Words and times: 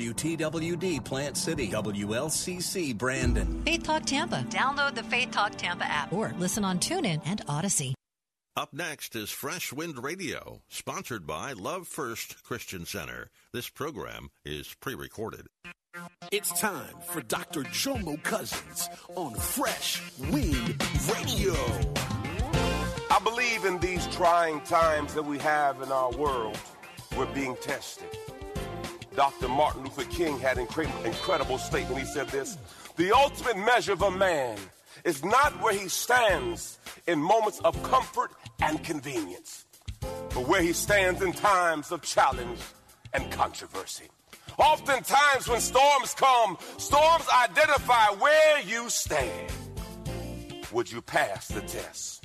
WTWD 0.00 1.04
Plant 1.04 1.36
City, 1.36 1.66
WLCC 1.66 2.96
Brandon. 2.96 3.64
Faith 3.64 3.82
Talk 3.82 4.06
Tampa. 4.06 4.46
Download 4.48 4.94
the 4.94 5.02
Faith 5.02 5.32
Talk 5.32 5.56
Tampa 5.56 5.86
app 5.86 6.12
or 6.12 6.32
listen 6.38 6.64
on 6.64 6.78
TuneIn 6.78 7.20
and 7.26 7.42
Odyssey. 7.48 7.96
Up 8.54 8.72
next 8.72 9.16
is 9.16 9.30
Fresh 9.30 9.72
Wind 9.72 10.00
Radio, 10.00 10.62
sponsored 10.68 11.26
by 11.26 11.52
Love 11.52 11.88
First 11.88 12.44
Christian 12.44 12.86
Center. 12.86 13.30
This 13.52 13.68
program 13.68 14.30
is 14.44 14.72
pre 14.80 14.94
recorded. 14.94 15.48
It's 16.30 16.60
time 16.60 16.94
for 17.08 17.20
Dr. 17.22 17.64
Jomo 17.64 18.22
Cousins 18.22 18.88
on 19.16 19.34
Fresh 19.34 20.00
Wind 20.30 20.80
Radio. 21.12 21.54
I 23.10 23.18
believe 23.24 23.64
in 23.64 23.80
these 23.80 24.06
trying 24.14 24.60
times 24.60 25.12
that 25.14 25.24
we 25.24 25.38
have 25.38 25.82
in 25.82 25.90
our 25.90 26.12
world, 26.12 26.56
we're 27.16 27.26
being 27.34 27.56
tested. 27.60 28.06
Dr. 29.18 29.48
Martin 29.48 29.82
Luther 29.82 30.04
King 30.04 30.38
had 30.38 30.58
an 30.58 30.68
incredible 31.04 31.58
statement. 31.58 31.98
He 31.98 32.06
said 32.06 32.28
this 32.28 32.56
The 32.94 33.10
ultimate 33.10 33.56
measure 33.56 33.92
of 33.92 34.02
a 34.02 34.12
man 34.12 34.56
is 35.04 35.24
not 35.24 35.60
where 35.60 35.72
he 35.72 35.88
stands 35.88 36.78
in 37.08 37.18
moments 37.18 37.58
of 37.64 37.82
comfort 37.82 38.30
and 38.62 38.80
convenience, 38.84 39.64
but 40.00 40.46
where 40.46 40.62
he 40.62 40.72
stands 40.72 41.20
in 41.20 41.32
times 41.32 41.90
of 41.90 42.00
challenge 42.02 42.60
and 43.12 43.28
controversy. 43.32 44.04
Oftentimes, 44.56 45.48
when 45.48 45.60
storms 45.60 46.14
come, 46.14 46.56
storms 46.76 47.26
identify 47.44 48.10
where 48.20 48.60
you 48.62 48.88
stand. 48.88 49.52
Would 50.70 50.92
you 50.92 51.02
pass 51.02 51.48
the 51.48 51.62
test? 51.62 52.24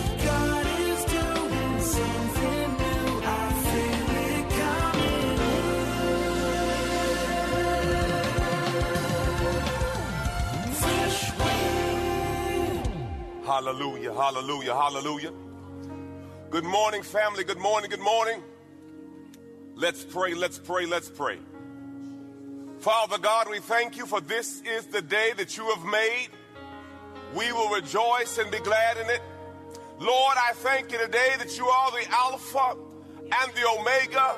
Hallelujah, 13.63 14.11
hallelujah, 14.11 14.73
hallelujah. 14.73 15.31
Good 16.49 16.63
morning, 16.63 17.03
family. 17.03 17.43
Good 17.43 17.59
morning, 17.59 17.91
good 17.91 17.99
morning. 17.99 18.41
Let's 19.75 20.03
pray, 20.03 20.33
let's 20.33 20.57
pray, 20.57 20.87
let's 20.87 21.09
pray. 21.09 21.37
Father 22.79 23.19
God, 23.19 23.49
we 23.51 23.59
thank 23.59 23.97
you 23.97 24.07
for 24.07 24.19
this 24.19 24.63
is 24.63 24.87
the 24.87 25.03
day 25.03 25.33
that 25.37 25.57
you 25.57 25.65
have 25.75 25.85
made. 25.85 26.29
We 27.35 27.51
will 27.51 27.69
rejoice 27.69 28.39
and 28.39 28.49
be 28.49 28.57
glad 28.61 28.97
in 28.97 29.07
it. 29.11 29.21
Lord, 29.99 30.37
I 30.39 30.53
thank 30.53 30.91
you 30.91 30.97
today 30.97 31.35
that 31.37 31.55
you 31.55 31.67
are 31.67 31.91
the 31.91 32.09
Alpha 32.09 32.75
and 33.21 33.53
the 33.53 33.69
Omega. 33.79 34.37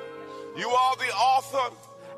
You 0.57 0.67
are 0.67 0.97
the 0.97 1.13
author 1.13 1.73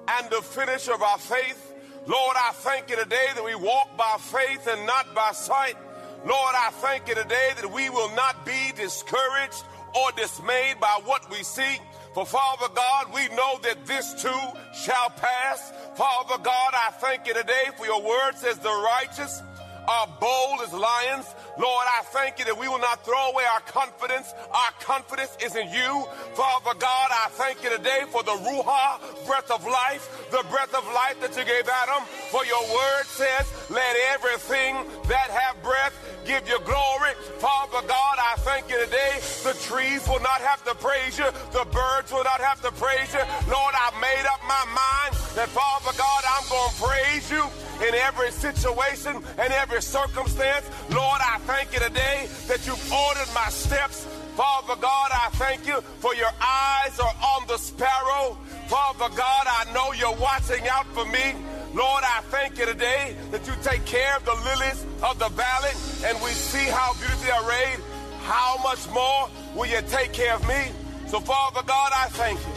and 0.08 0.31
the 0.31 0.41
finisher 0.41 0.96
of 0.96 1.03
our 1.03 1.19
faith. 1.19 1.72
Lord, 2.08 2.35
I 2.35 2.52
thank 2.53 2.90
you 2.90 2.96
today 2.96 3.28
that 3.35 3.46
we 3.46 3.53
walk 3.53 3.96
by 3.96 4.18
faith 4.18 4.66
and 4.68 4.88
not 4.88 5.13
by 5.13 5.34
sight. 5.34 5.78
Lord, 6.25 6.56
I 6.56 6.72
thank 6.81 7.08
you 7.08 7.13
today 7.13 7.52
that 7.56 7.72
we 7.72 7.91
will 7.91 8.09
not 8.16 8.47
be 8.47 8.72
discouraged 8.75 9.63
or 9.94 10.12
dismayed 10.13 10.80
by 10.80 11.00
what 11.06 11.30
we 11.30 11.44
see. 11.44 11.78
For 12.16 12.25
Father 12.25 12.68
God, 12.74 13.13
we 13.13 13.28
know 13.36 13.59
that 13.62 13.86
this 13.86 14.13
too 14.24 14.41
shall 14.74 15.09
pass. 15.12 15.72
Father 15.96 16.41
God, 16.41 16.74
I 16.74 16.90
thank 17.00 17.28
you 17.28 17.35
today 17.35 17.66
for 17.78 17.85
your 17.85 18.02
word 18.02 18.34
says 18.38 18.58
the 18.58 18.69
righteous 18.69 19.44
are 19.88 20.08
bold 20.19 20.62
as 20.62 20.74
lions. 20.74 21.25
Lord, 21.58 21.85
I 21.88 22.02
thank 22.06 22.40
you 22.40 22.46
that 22.46 22.58
we 22.58 22.68
will 22.68 22.80
not 22.80 23.06
throw 23.06 23.31
away 23.31 23.44
our 23.46 23.62
confidence. 23.62 24.34
Our 24.52 24.72
confidence 24.81 25.38
is 25.44 25.56
in 25.56 25.69
you. 25.69 26.06
Father 26.34 26.74
God, 26.78 27.09
I 27.12 27.28
thank 27.31 27.64
you 27.64 27.69
today 27.69 28.02
for 28.09 28.24
the 28.24 28.31
Ruach, 28.31 29.25
breath 29.28 29.52
of 29.52 29.64
life, 29.66 30.28
the 30.31 30.44
breath 30.50 30.74
of 30.74 30.85
life 30.94 31.22
that 31.22 31.38
you 31.38 31.46
gave 31.46 31.69
Adam. 31.69 32.03
For 32.31 32.46
your 32.46 32.62
word 32.62 33.06
says, 33.06 33.46
let 33.70 33.96
everything 34.14 34.76
that 35.08 35.30
have 35.30 35.62
breath 35.64 35.94
give 36.26 36.48
you 36.48 36.59
glory. 36.62 37.14
Father 37.38 37.86
God, 37.88 38.16
I 38.18 38.36
thank 38.40 38.70
you 38.70 38.84
today. 38.86 39.20
The 39.44 39.53
trees 39.66 40.08
will 40.08 40.22
not 40.22 40.42
have 40.42 40.64
to 40.66 40.76
praise 40.76 41.18
you. 41.18 41.26
The 41.52 41.66
birds 41.72 42.12
will 42.12 42.24
not 42.24 42.42
have 42.42 42.62
to 42.62 42.72
praise 42.72 43.14
you. 43.14 43.24
Lord, 43.52 43.74
I 43.74 43.92
made 44.02 44.26
up 44.26 44.42
my 44.48 44.66
mind 44.70 45.14
that, 45.36 45.50
Father 45.50 45.98
God, 45.98 46.22
I'm 46.26 46.48
going 46.50 46.72
to 46.72 46.81
praise 46.81 47.31
you 47.31 47.44
in 47.88 47.94
every 47.96 48.31
situation 48.31 49.22
and 49.38 49.53
every 49.53 49.82
circumstance. 49.82 50.66
Lord, 50.90 51.22
I 51.22 51.40
thank 51.46 51.74
you 51.74 51.80
today 51.80 52.28
that 52.47 52.66
you've 52.66 52.92
ordered 52.92 53.30
my 53.34 53.50
steps. 53.50 54.06
Father 54.36 54.76
God, 54.82 55.12
I 55.14 55.30
thank 55.34 55.66
you 55.66 55.80
for 56.00 56.14
your 56.16 56.32
eyes 56.42 57.00
are 57.00 57.16
on 57.38 57.47
the 57.47 57.58
sparrow. 57.58 58.38
Father 58.68 59.09
God, 59.16 59.44
I 59.46 59.72
know 59.74 59.94
you're 59.94 60.16
watching 60.20 60.68
out 60.68 60.86
for 60.88 61.06
me. 61.06 61.36
Lord, 61.75 62.06
I 62.06 62.22
thank 62.31 62.58
you 62.58 62.66
today 62.66 63.18
that 63.31 63.46
you 63.46 63.52
take 63.62 63.84
care 63.84 64.16
of 64.16 64.24
the 64.24 64.31
lilies 64.47 64.86
of 65.03 65.19
the 65.19 65.28
valley 65.28 65.75
and 66.06 66.16
we 66.24 66.30
see 66.30 66.72
how 66.72 66.94
beautifully 66.94 67.31
arrayed. 67.44 67.80
How 68.24 68.56
much 68.63 68.88
more 68.91 69.28
will 69.53 69.66
you 69.66 69.81
take 69.90 70.14
care 70.14 70.35
of 70.35 70.47
me? 70.47 70.72
So, 71.08 71.19
Father 71.19 71.64
God, 71.68 71.91
I 71.94 72.08
thank 72.16 72.40
you 72.40 72.53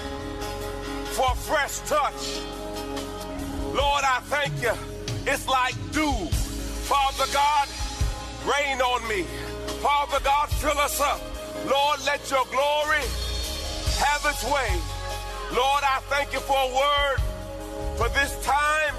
for 1.18 1.26
a 1.32 1.34
fresh 1.34 1.80
touch. 1.90 2.38
Lord, 3.74 4.04
I 4.06 4.20
thank 4.30 4.62
you. 4.62 4.72
It's 5.26 5.48
like 5.48 5.74
dew. 5.90 6.14
Father 6.86 7.26
God, 7.34 7.66
rain 8.46 8.80
on 8.80 9.02
me. 9.08 9.24
Father 9.82 10.22
God, 10.22 10.48
fill 10.62 10.78
us 10.78 11.00
up. 11.00 11.20
Lord, 11.66 11.98
let 12.06 12.22
your 12.30 12.44
glory 12.54 13.02
have 13.98 14.22
its 14.30 14.44
way. 14.44 14.70
Lord, 15.50 15.82
I 15.82 15.98
thank 16.06 16.32
you 16.32 16.38
for 16.38 16.56
a 16.56 16.70
word 16.70 17.18
for 17.98 18.08
this 18.10 18.30
time 18.46 18.94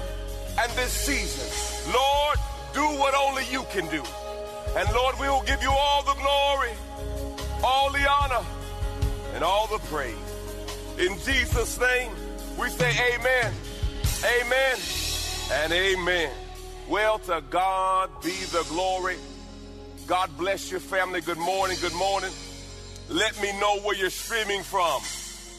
and 0.62 0.72
this 0.72 0.92
season. 0.92 1.92
Lord, 1.92 2.38
do 2.74 2.82
what 2.98 3.14
only 3.14 3.44
you 3.50 3.64
can 3.72 3.86
do. 3.90 4.02
And 4.76 4.88
Lord, 4.94 5.18
we 5.18 5.28
will 5.28 5.42
give 5.42 5.62
you 5.62 5.70
all 5.70 6.02
the 6.02 6.14
glory, 6.14 6.70
all 7.64 7.90
the 7.90 8.08
honor, 8.08 8.44
and 9.34 9.42
all 9.42 9.66
the 9.66 9.78
praise. 9.86 10.14
In 10.98 11.18
Jesus' 11.20 11.80
name, 11.80 12.12
we 12.58 12.68
say 12.68 12.90
amen, 13.14 13.52
amen, 14.24 14.76
and 15.52 15.72
amen. 15.72 16.30
Well, 16.88 17.18
to 17.20 17.42
God 17.50 18.10
be 18.22 18.36
the 18.52 18.64
glory. 18.68 19.16
God 20.06 20.30
bless 20.36 20.70
your 20.70 20.80
family. 20.80 21.20
Good 21.20 21.38
morning, 21.38 21.78
good 21.80 21.94
morning. 21.94 22.30
Let 23.08 23.40
me 23.40 23.58
know 23.60 23.78
where 23.80 23.96
you're 23.96 24.10
streaming 24.10 24.62
from. 24.62 25.00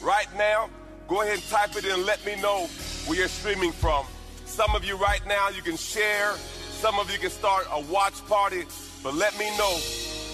Right 0.01 0.27
now, 0.37 0.69
go 1.07 1.21
ahead 1.21 1.35
and 1.35 1.43
type 1.49 1.75
it 1.75 1.85
in. 1.85 2.05
Let 2.05 2.25
me 2.25 2.35
know 2.41 2.67
where 3.07 3.17
you're 3.17 3.27
streaming 3.27 3.71
from. 3.71 4.05
Some 4.51 4.75
of 4.75 4.83
you 4.83 4.97
right 4.97 5.25
now, 5.25 5.47
you 5.47 5.61
can 5.61 5.77
share. 5.77 6.35
Some 6.35 6.99
of 6.99 7.09
you 7.09 7.17
can 7.17 7.29
start 7.29 7.67
a 7.71 7.81
watch 7.83 8.15
party. 8.27 8.65
But 9.01 9.15
let 9.15 9.39
me 9.39 9.45
know 9.57 9.77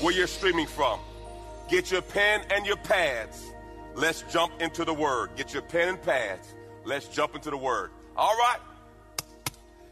where 0.01 0.11
you're 0.11 0.25
streaming 0.25 0.65
from. 0.65 0.99
Get 1.69 1.91
your 1.91 2.01
pen 2.01 2.41
and 2.49 2.65
your 2.65 2.77
pads. 2.77 3.45
Let's 3.93 4.23
jump 4.23 4.53
into 4.59 4.83
the 4.83 4.93
word. 4.93 5.29
Get 5.35 5.53
your 5.53 5.61
pen 5.61 5.89
and 5.89 6.01
pads. 6.01 6.55
Let's 6.83 7.07
jump 7.07 7.35
into 7.35 7.51
the 7.51 7.57
word. 7.57 7.91
All 8.15 8.35
right. 8.37 8.57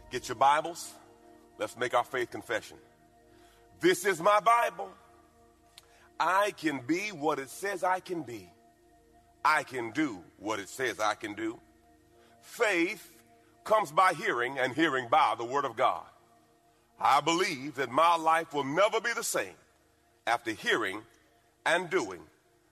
Get 0.10 0.28
your 0.28 0.38
Bibles. 0.38 0.92
Let's 1.60 1.78
make 1.78 1.94
our 1.94 2.04
faith 2.04 2.31
confession. 2.31 2.78
This 3.80 4.07
is 4.07 4.19
my 4.19 4.39
Bible. 4.39 4.89
I 6.19 6.51
can 6.57 6.81
be 6.88 7.10
what 7.10 7.38
it 7.38 7.51
says 7.51 7.83
I 7.83 8.00
can 8.00 8.24
be. 8.24 8.50
I 9.45 9.62
can 9.62 9.92
do 9.92 10.24
what 10.39 10.60
it 10.60 10.69
says 10.69 11.00
I 11.00 11.13
can 11.13 11.36
do. 11.36 11.60
Faith 12.42 13.12
comes 13.65 13.91
by 13.91 14.13
hearing, 14.13 14.57
and 14.57 14.73
hearing 14.73 15.07
by 15.09 15.35
the 15.38 15.44
Word 15.44 15.65
of 15.65 15.75
God. 15.75 16.06
I 17.00 17.19
believe 17.19 17.75
that 17.75 17.91
my 17.91 18.15
life 18.15 18.53
will 18.53 18.63
never 18.63 19.01
be 19.01 19.12
the 19.13 19.23
same 19.23 19.56
after 20.25 20.51
hearing 20.51 21.01
and 21.65 21.89
doing 21.89 22.21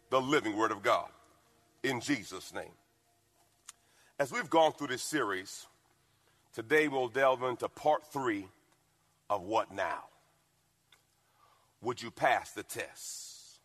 the 0.10 0.22
living 0.22 0.56
Word 0.56 0.72
of 0.72 0.82
God. 0.82 1.10
In 1.84 2.00
Jesus' 2.00 2.54
name. 2.54 2.72
As 4.18 4.32
we've 4.32 4.50
gone 4.50 4.72
through 4.72 4.88
this 4.88 5.02
series, 5.02 5.66
today 6.54 6.88
we'll 6.88 7.10
delve 7.10 7.44
into 7.44 7.68
part 7.68 8.06
three 8.14 8.48
of 9.30 9.42
What 9.42 9.74
Now? 9.74 10.06
Would 11.82 12.02
you 12.02 12.12
pass 12.12 12.52
the 12.52 12.64
test? 12.64 13.60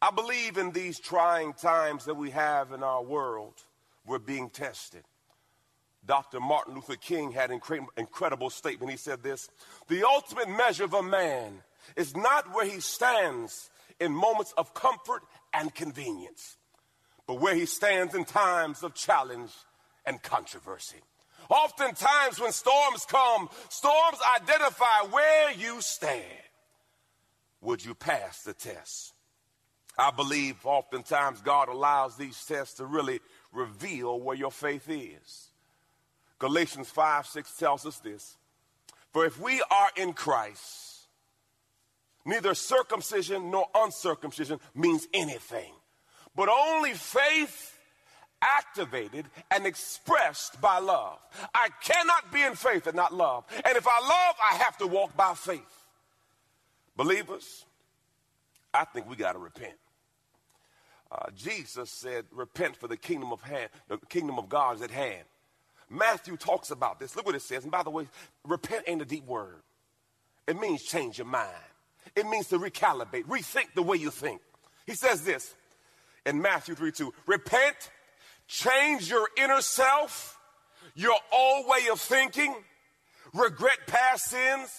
I 0.00 0.12
believe 0.12 0.56
in 0.56 0.70
these 0.70 1.00
trying 1.00 1.52
times 1.52 2.04
that 2.04 2.14
we 2.14 2.30
have 2.30 2.72
in 2.72 2.82
our 2.82 3.02
world, 3.02 3.54
we're 4.06 4.20
being 4.20 4.48
tested. 4.48 5.02
Dr. 6.08 6.40
Martin 6.40 6.74
Luther 6.74 6.96
King 6.96 7.32
had 7.32 7.50
an 7.50 7.60
incredible 7.98 8.48
statement. 8.48 8.90
He 8.90 8.96
said 8.96 9.22
this 9.22 9.48
The 9.88 10.04
ultimate 10.04 10.48
measure 10.48 10.84
of 10.84 10.94
a 10.94 11.02
man 11.02 11.62
is 11.96 12.16
not 12.16 12.52
where 12.54 12.64
he 12.64 12.80
stands 12.80 13.70
in 14.00 14.12
moments 14.12 14.54
of 14.56 14.72
comfort 14.74 15.22
and 15.52 15.72
convenience, 15.74 16.56
but 17.26 17.40
where 17.40 17.54
he 17.54 17.66
stands 17.66 18.14
in 18.14 18.24
times 18.24 18.82
of 18.82 18.94
challenge 18.94 19.52
and 20.06 20.22
controversy. 20.22 20.98
Oftentimes, 21.50 22.40
when 22.40 22.52
storms 22.52 23.04
come, 23.06 23.48
storms 23.68 24.18
identify 24.40 25.02
where 25.10 25.52
you 25.52 25.80
stand. 25.80 26.24
Would 27.60 27.84
you 27.84 27.94
pass 27.94 28.42
the 28.42 28.54
test? 28.54 29.12
I 29.98 30.10
believe 30.10 30.64
oftentimes 30.64 31.42
God 31.42 31.68
allows 31.68 32.16
these 32.16 32.42
tests 32.44 32.76
to 32.76 32.86
really 32.86 33.20
reveal 33.52 34.20
where 34.20 34.36
your 34.36 34.52
faith 34.52 34.88
is. 34.88 35.47
Galatians 36.38 36.88
5 36.88 37.26
6 37.26 37.56
tells 37.56 37.86
us 37.86 37.98
this 37.98 38.36
For 39.12 39.26
if 39.26 39.40
we 39.40 39.62
are 39.70 39.90
in 39.96 40.12
Christ, 40.12 41.08
neither 42.24 42.54
circumcision 42.54 43.50
nor 43.50 43.66
uncircumcision 43.74 44.60
means 44.74 45.06
anything, 45.12 45.72
but 46.36 46.48
only 46.48 46.92
faith 46.92 47.74
activated 48.40 49.26
and 49.50 49.66
expressed 49.66 50.60
by 50.60 50.78
love. 50.78 51.18
I 51.54 51.70
cannot 51.82 52.32
be 52.32 52.42
in 52.42 52.54
faith 52.54 52.86
and 52.86 52.94
not 52.94 53.12
love. 53.12 53.44
And 53.64 53.76
if 53.76 53.86
I 53.86 54.00
love, 54.00 54.36
I 54.52 54.54
have 54.58 54.78
to 54.78 54.86
walk 54.86 55.16
by 55.16 55.34
faith. 55.34 55.60
Believers, 56.96 57.64
I 58.72 58.84
think 58.84 59.08
we 59.08 59.16
got 59.16 59.32
to 59.32 59.40
repent. 59.40 59.74
Uh, 61.10 61.30
Jesus 61.34 61.90
said, 61.90 62.26
"Repent, 62.30 62.76
for 62.76 62.86
the 62.86 62.96
kingdom 62.96 63.32
of 63.32 63.40
hand, 63.40 63.70
the 63.88 63.98
kingdom 64.08 64.38
of 64.38 64.48
God 64.48 64.76
is 64.76 64.82
at 64.82 64.90
hand." 64.90 65.24
Matthew 65.90 66.36
talks 66.36 66.70
about 66.70 67.00
this. 67.00 67.16
Look 67.16 67.26
what 67.26 67.34
it 67.34 67.42
says. 67.42 67.62
And 67.62 67.72
by 67.72 67.82
the 67.82 67.90
way, 67.90 68.06
repent 68.44 68.84
ain't 68.86 69.02
a 69.02 69.06
deep 69.06 69.26
word. 69.26 69.62
It 70.46 70.58
means 70.58 70.82
change 70.82 71.18
your 71.18 71.26
mind. 71.26 71.48
It 72.16 72.26
means 72.26 72.48
to 72.48 72.58
recalibrate, 72.58 73.24
rethink 73.24 73.74
the 73.74 73.82
way 73.82 73.96
you 73.96 74.10
think. 74.10 74.40
He 74.86 74.94
says 74.94 75.22
this 75.22 75.54
in 76.24 76.40
Matthew 76.40 76.74
3 76.74 76.92
2. 76.92 77.12
Repent 77.26 77.90
change 78.46 79.10
your 79.10 79.28
inner 79.36 79.60
self, 79.60 80.38
your 80.94 81.16
old 81.32 81.66
way 81.68 81.88
of 81.92 82.00
thinking, 82.00 82.54
regret 83.34 83.78
past 83.86 84.24
sins, 84.24 84.70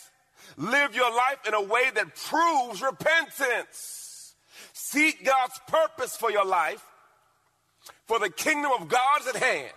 live 0.58 0.96
your 0.96 1.12
life 1.16 1.38
in 1.48 1.54
a 1.54 1.62
way 1.62 1.92
that 1.94 2.16
proves 2.16 2.82
repentance. 2.82 4.36
Seek 4.74 5.24
God's 5.24 5.60
purpose 5.68 6.18
for 6.18 6.32
your 6.32 6.46
life, 6.46 6.84
for 8.08 8.20
the 8.20 8.30
kingdom 8.30 8.72
of 8.80 8.88
God 8.88 9.22
is 9.22 9.28
at 9.28 9.36
hand. 9.36 9.74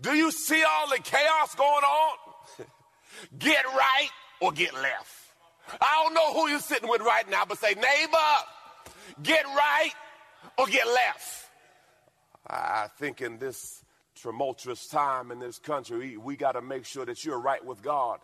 Do 0.00 0.14
you 0.14 0.30
see 0.30 0.62
all 0.62 0.88
the 0.88 1.02
chaos 1.02 1.54
going 1.54 1.84
on? 1.84 2.16
get 3.38 3.64
right 3.66 4.10
or 4.40 4.52
get 4.52 4.74
left. 4.74 5.12
I 5.80 6.02
don't 6.02 6.14
know 6.14 6.32
who 6.32 6.48
you're 6.48 6.60
sitting 6.60 6.88
with 6.88 7.02
right 7.02 7.28
now, 7.28 7.44
but 7.46 7.58
say, 7.58 7.74
neighbor, 7.74 8.16
get 9.22 9.44
right 9.44 9.92
or 10.56 10.66
get 10.66 10.86
left. 10.86 11.50
I 12.46 12.88
think 12.98 13.20
in 13.20 13.38
this 13.38 13.84
tumultuous 14.14 14.86
time 14.86 15.30
in 15.30 15.38
this 15.38 15.58
country, 15.58 15.98
we, 15.98 16.16
we 16.16 16.36
got 16.36 16.52
to 16.52 16.62
make 16.62 16.84
sure 16.84 17.04
that 17.04 17.24
you're 17.24 17.38
right 17.38 17.64
with 17.64 17.82
God. 17.82 18.20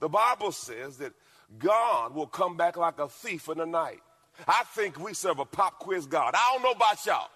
The 0.00 0.08
Bible 0.08 0.52
says 0.52 0.98
that 0.98 1.12
God 1.58 2.14
will 2.14 2.26
come 2.26 2.56
back 2.56 2.76
like 2.76 2.98
a 2.98 3.08
thief 3.08 3.48
in 3.48 3.58
the 3.58 3.66
night. 3.66 4.00
I 4.46 4.64
think 4.74 4.98
we 4.98 5.14
serve 5.14 5.38
a 5.38 5.44
pop 5.44 5.78
quiz 5.78 6.06
God. 6.06 6.34
I 6.34 6.52
don't 6.52 6.62
know 6.62 6.72
about 6.72 7.04
y'all, 7.06 7.28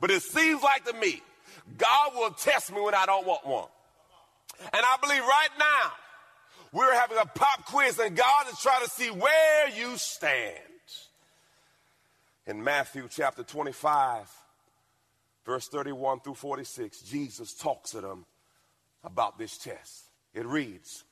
but 0.00 0.10
it 0.10 0.22
seems 0.22 0.62
like 0.62 0.84
to 0.84 0.92
me, 0.94 1.22
God 1.76 2.12
will 2.14 2.30
test 2.30 2.72
me 2.72 2.80
when 2.80 2.94
I 2.94 3.06
don't 3.06 3.26
want 3.26 3.46
one. 3.46 3.68
And 4.60 4.82
I 4.84 4.96
believe 5.00 5.22
right 5.22 5.48
now, 5.58 5.92
we're 6.72 6.94
having 6.94 7.18
a 7.18 7.26
pop 7.26 7.66
quiz 7.66 7.98
and 7.98 8.16
God 8.16 8.46
is 8.50 8.58
trying 8.60 8.84
to 8.84 8.90
see 8.90 9.10
where 9.10 9.68
you 9.70 9.96
stand. 9.96 10.58
In 12.46 12.64
Matthew 12.64 13.08
chapter 13.10 13.42
25, 13.42 14.30
verse 15.44 15.68
31 15.68 16.20
through 16.20 16.34
46, 16.34 17.02
Jesus 17.02 17.52
talks 17.54 17.90
to 17.90 18.00
them 18.00 18.24
about 19.04 19.38
this 19.38 19.58
test. 19.58 20.04
It 20.34 20.46
reads, 20.46 21.04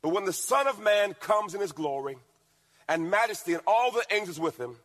But 0.00 0.10
when 0.10 0.26
the 0.26 0.32
Son 0.32 0.68
of 0.68 0.80
Man 0.80 1.14
comes 1.14 1.54
in 1.54 1.60
his 1.60 1.72
glory 1.72 2.16
and 2.88 3.10
majesty 3.10 3.52
and 3.52 3.62
all 3.66 3.90
the 3.90 4.04
angels 4.10 4.38
with 4.38 4.58
him, 4.58 4.76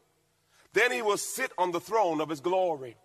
then 0.73 0.91
he 0.91 1.01
will 1.01 1.17
sit 1.17 1.51
on 1.57 1.71
the 1.71 1.79
throne 1.79 2.19
of 2.19 2.29
his 2.29 2.39
glory. 2.39 2.95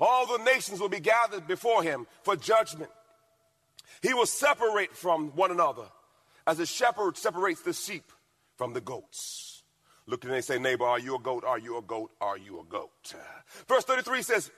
All 0.00 0.26
the 0.26 0.44
nations 0.44 0.80
will 0.80 0.88
be 0.88 1.00
gathered 1.00 1.46
before 1.46 1.82
him 1.82 2.06
for 2.22 2.36
judgment. 2.36 2.90
He 4.02 4.14
will 4.14 4.26
separate 4.26 4.96
from 4.96 5.30
one 5.30 5.50
another 5.50 5.86
as 6.46 6.60
a 6.60 6.66
shepherd 6.66 7.16
separates 7.16 7.62
the 7.62 7.72
sheep 7.72 8.12
from 8.56 8.72
the 8.72 8.80
goats. 8.80 9.62
Look 10.06 10.24
at 10.24 10.28
them 10.28 10.36
and 10.36 10.44
say, 10.44 10.58
neighbor, 10.58 10.84
are 10.84 10.98
you 10.98 11.16
a 11.16 11.18
goat? 11.18 11.44
Are 11.44 11.58
you 11.58 11.76
a 11.78 11.82
goat? 11.82 12.10
Are 12.20 12.38
you 12.38 12.60
a 12.60 12.64
goat? 12.64 13.14
Verse 13.66 13.84
33 13.84 14.22
says, 14.22 14.50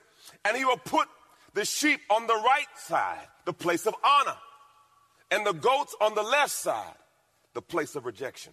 and 0.45 0.57
he 0.57 0.65
will 0.65 0.77
put 0.77 1.09
the 1.55 1.65
sheep 1.65 2.01
on 2.11 2.27
the 2.27 2.35
right 2.35 2.67
side, 2.77 3.27
the 3.45 3.53
place 3.53 3.87
of 3.87 3.95
honor, 4.05 4.37
and 5.31 5.45
the 5.45 5.53
goats 5.53 5.97
on 6.01 6.15
the 6.15 6.23
left 6.23 6.53
side, 6.53 6.95
the 7.55 7.63
place 7.63 7.97
of 7.97 8.07
rejection. 8.07 8.53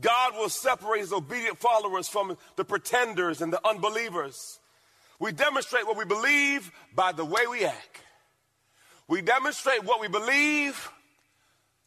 God 0.00 0.34
will 0.34 0.48
separate 0.48 1.00
his 1.00 1.12
obedient 1.12 1.58
followers 1.58 2.08
from 2.08 2.38
the 2.56 2.64
pretenders 2.64 3.42
and 3.42 3.52
the 3.52 3.60
unbelievers. 3.66 4.60
We 5.22 5.30
demonstrate 5.30 5.86
what 5.86 5.96
we 5.96 6.04
believe 6.04 6.72
by 6.96 7.12
the 7.12 7.24
way 7.24 7.46
we 7.48 7.64
act. 7.64 8.00
We 9.06 9.22
demonstrate 9.22 9.84
what 9.84 10.00
we 10.00 10.08
believe 10.08 10.90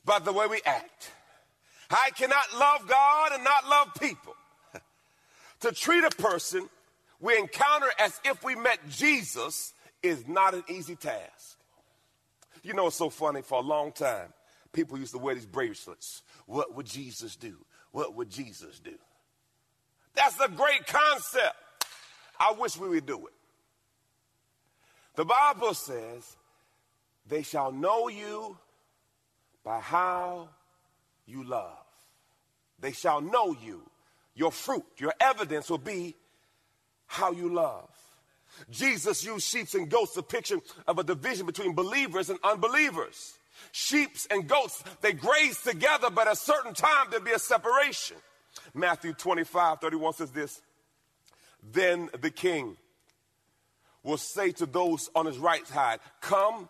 by 0.05 0.19
the 0.19 0.31
way 0.31 0.47
we 0.47 0.61
act. 0.65 1.11
I 1.91 2.11
cannot 2.15 2.45
love 2.57 2.87
God 2.87 3.33
and 3.33 3.43
not 3.43 3.67
love 3.67 3.89
people. 3.99 4.33
to 5.59 5.73
treat 5.73 6.05
a 6.05 6.11
person 6.11 6.69
we 7.19 7.37
encounter 7.37 7.87
as 7.99 8.17
if 8.23 8.41
we 8.41 8.55
met 8.55 8.79
Jesus 8.89 9.73
is 10.01 10.25
not 10.29 10.53
an 10.53 10.63
easy 10.69 10.95
task. 10.95 11.57
You 12.63 12.73
know, 12.73 12.87
it's 12.87 12.95
so 12.95 13.09
funny. 13.09 13.41
For 13.41 13.59
a 13.59 13.63
long 13.63 13.91
time, 13.91 14.31
people 14.71 14.97
used 14.97 15.11
to 15.11 15.17
wear 15.17 15.35
these 15.35 15.45
bracelets. 15.45 16.23
What 16.45 16.73
would 16.73 16.85
Jesus 16.85 17.35
do? 17.35 17.57
What 17.91 18.15
would 18.15 18.29
Jesus 18.29 18.79
do? 18.79 18.95
That's 20.15 20.39
a 20.39 20.47
great 20.47 20.87
concept. 20.87 21.57
I 22.39 22.53
wish 22.53 22.77
we 22.77 22.89
would 22.89 23.05
do 23.05 23.27
it. 23.27 23.33
The 25.15 25.25
Bible 25.25 25.73
says, 25.73 26.35
they 27.27 27.41
shall 27.41 27.71
know 27.71 28.07
you 28.09 28.57
by 29.63 29.79
how 29.79 30.49
you 31.25 31.43
love. 31.43 31.77
They 32.79 32.91
shall 32.91 33.21
know 33.21 33.55
you. 33.63 33.81
Your 34.35 34.51
fruit, 34.51 34.85
your 34.97 35.13
evidence 35.19 35.69
will 35.69 35.77
be 35.77 36.15
how 37.07 37.31
you 37.31 37.53
love. 37.53 37.89
Jesus 38.69 39.23
used 39.23 39.47
sheep 39.47 39.67
and 39.73 39.89
goats, 39.89 40.15
a 40.17 40.23
picture 40.23 40.59
of 40.87 40.99
a 40.99 41.03
division 41.03 41.45
between 41.45 41.73
believers 41.73 42.29
and 42.29 42.39
unbelievers. 42.43 43.33
Sheep 43.71 44.11
and 44.29 44.47
goats, 44.47 44.83
they 45.01 45.13
graze 45.13 45.61
together, 45.61 46.09
but 46.09 46.27
at 46.27 46.33
a 46.33 46.35
certain 46.35 46.73
time 46.73 47.07
there'll 47.09 47.25
be 47.25 47.31
a 47.31 47.39
separation. 47.39 48.17
Matthew 48.73 49.13
25, 49.13 49.79
31 49.81 50.13
says 50.13 50.31
this 50.31 50.61
Then 51.71 52.09
the 52.21 52.29
king 52.29 52.77
will 54.03 54.17
say 54.17 54.51
to 54.51 54.65
those 54.65 55.09
on 55.15 55.25
his 55.25 55.37
right 55.37 55.65
side, 55.67 55.99
Come, 56.21 56.69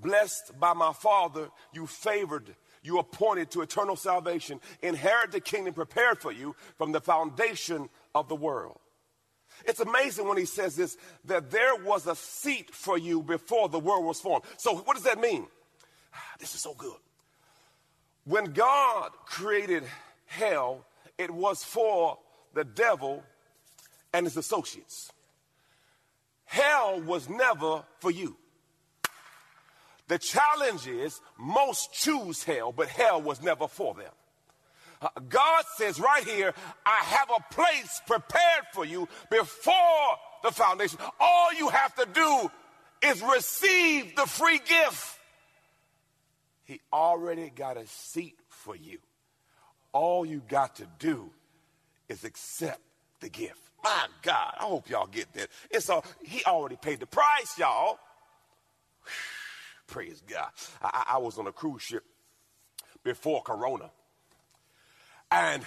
blessed 0.00 0.58
by 0.58 0.72
my 0.72 0.92
Father, 0.92 1.48
you 1.72 1.86
favored, 1.86 2.54
you 2.82 2.98
appointed 2.98 3.50
to 3.50 3.62
eternal 3.62 3.96
salvation, 3.96 4.60
inherit 4.80 5.32
the 5.32 5.40
kingdom 5.40 5.74
prepared 5.74 6.20
for 6.20 6.32
you 6.32 6.54
from 6.76 6.92
the 6.92 7.00
foundation 7.00 7.88
of 8.14 8.28
the 8.28 8.36
world. 8.36 8.78
It's 9.64 9.80
amazing 9.80 10.28
when 10.28 10.38
he 10.38 10.44
says 10.44 10.76
this 10.76 10.96
that 11.24 11.50
there 11.50 11.74
was 11.76 12.06
a 12.06 12.14
seat 12.14 12.72
for 12.72 12.96
you 12.96 13.22
before 13.22 13.68
the 13.68 13.80
world 13.80 14.04
was 14.04 14.20
formed. 14.20 14.44
So, 14.56 14.76
what 14.76 14.94
does 14.94 15.04
that 15.04 15.20
mean? 15.20 15.46
Ah, 16.14 16.34
this 16.38 16.54
is 16.54 16.62
so 16.62 16.74
good. 16.74 16.96
When 18.24 18.52
God 18.52 19.10
created 19.24 19.84
hell, 20.26 20.86
it 21.16 21.30
was 21.30 21.64
for 21.64 22.18
the 22.54 22.64
devil 22.64 23.24
and 24.12 24.26
his 24.26 24.36
associates. 24.36 25.12
Hell 26.44 27.00
was 27.00 27.28
never 27.28 27.84
for 28.00 28.10
you. 28.10 28.36
The 30.08 30.18
challenge 30.18 30.86
is 30.86 31.20
most 31.38 31.92
choose 31.92 32.42
hell, 32.42 32.72
but 32.72 32.88
hell 32.88 33.20
was 33.20 33.42
never 33.42 33.68
for 33.68 33.94
them. 33.94 34.10
Uh, 35.00 35.08
God 35.28 35.64
says 35.76 36.00
right 36.00 36.24
here, 36.24 36.54
I 36.84 37.00
have 37.04 37.30
a 37.30 37.54
place 37.54 38.00
prepared 38.06 38.64
for 38.72 38.84
you 38.84 39.06
before 39.30 40.16
the 40.42 40.50
foundation. 40.50 40.98
All 41.20 41.52
you 41.54 41.68
have 41.68 41.94
to 41.96 42.06
do 42.12 42.50
is 43.02 43.22
receive 43.22 44.16
the 44.16 44.26
free 44.26 44.58
gift. 44.58 45.18
He 46.64 46.80
already 46.92 47.50
got 47.50 47.76
a 47.76 47.86
seat 47.86 48.38
for 48.48 48.74
you. 48.74 48.98
All 49.92 50.26
you 50.26 50.42
got 50.48 50.76
to 50.76 50.86
do 50.98 51.30
is 52.08 52.24
accept 52.24 52.80
the 53.20 53.28
gift. 53.28 53.67
My 53.82 54.06
God, 54.22 54.54
I 54.58 54.64
hope 54.64 54.88
y'all 54.90 55.06
get 55.06 55.32
that. 55.34 55.48
It's 55.70 55.88
all, 55.88 56.04
he 56.22 56.44
already 56.44 56.76
paid 56.76 57.00
the 57.00 57.06
price, 57.06 57.56
y'all. 57.58 57.98
Praise 59.86 60.22
God. 60.28 60.48
I, 60.82 61.04
I 61.14 61.18
was 61.18 61.38
on 61.38 61.46
a 61.46 61.52
cruise 61.52 61.82
ship 61.82 62.04
before 63.04 63.42
Corona. 63.42 63.90
And 65.30 65.62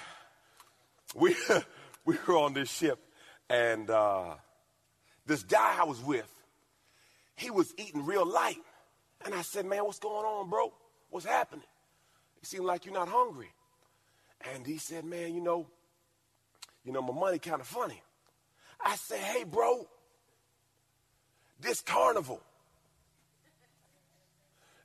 we, 1.16 1.36
we 2.06 2.16
were 2.28 2.38
on 2.38 2.54
this 2.54 2.70
ship, 2.70 3.00
and 3.50 3.90
uh, 3.90 4.36
this 5.26 5.44
guy 5.44 5.78
I 5.80 5.84
was 5.86 6.02
with, 6.02 6.30
he 7.36 7.50
was 7.50 7.74
eating 7.78 8.06
real 8.06 8.26
light. 8.26 8.62
And 9.24 9.34
I 9.34 9.42
said, 9.42 9.66
Man, 9.66 9.86
what's 9.86 10.00
going 10.00 10.26
on, 10.26 10.50
bro? 10.50 10.74
What's 11.10 11.26
happening? 11.26 11.66
You 12.42 12.46
seem 12.46 12.64
like 12.64 12.86
you're 12.86 12.94
not 12.94 13.08
hungry. 13.08 13.52
And 14.54 14.66
he 14.66 14.78
said, 14.78 15.06
Man, 15.06 15.34
you 15.34 15.42
know, 15.42 15.68
you 16.84 16.92
know, 16.92 17.02
my 17.02 17.14
money 17.14 17.40
kind 17.40 17.62
of 17.62 17.68
funny. 17.68 18.02
I 18.84 18.96
said, 18.96 19.20
Hey, 19.20 19.44
bro, 19.44 19.88
this 21.60 21.82
carnival, 21.82 22.42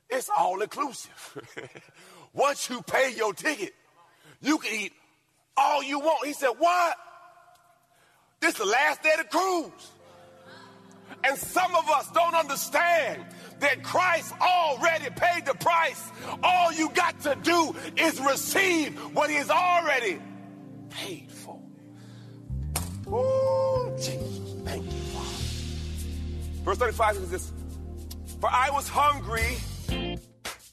it's 0.09 0.29
all 0.37 0.61
inclusive. 0.61 1.47
Once 2.33 2.69
you 2.69 2.81
pay 2.81 3.13
your 3.15 3.33
ticket, 3.33 3.73
you 4.41 4.57
can 4.59 4.73
eat 4.73 4.93
all 5.55 5.83
you 5.83 5.99
want. 5.99 6.25
He 6.25 6.33
said, 6.33 6.51
What? 6.57 6.95
This 8.39 8.53
is 8.53 8.59
the 8.59 8.65
last 8.65 9.01
day 9.01 9.11
of 9.17 9.29
the 9.29 9.37
cruise. 9.37 9.91
And 11.23 11.37
some 11.37 11.73
of 11.73 11.89
us 11.89 12.11
don't 12.11 12.35
understand 12.35 13.25
that 13.59 13.81
Christ 13.81 14.33
already 14.39 15.09
paid 15.09 15.45
the 15.45 15.55
price. 15.55 16.11
All 16.43 16.71
you 16.71 16.89
got 16.91 17.19
to 17.21 17.35
do 17.41 17.75
is 17.97 18.19
receive 18.19 18.95
what 19.15 19.29
He 19.29 19.37
has 19.37 19.49
already 19.49 20.19
paid. 20.89 21.27
Oh, 23.09 23.93
Jesus. 23.97 24.53
Thank 24.63 24.85
you, 24.85 24.91
Father. 24.91 26.63
Verse 26.63 26.77
35 26.77 27.15
says 27.15 27.31
this 27.31 27.51
For 28.39 28.49
I 28.51 28.69
was 28.71 28.87
hungry. 28.87 29.57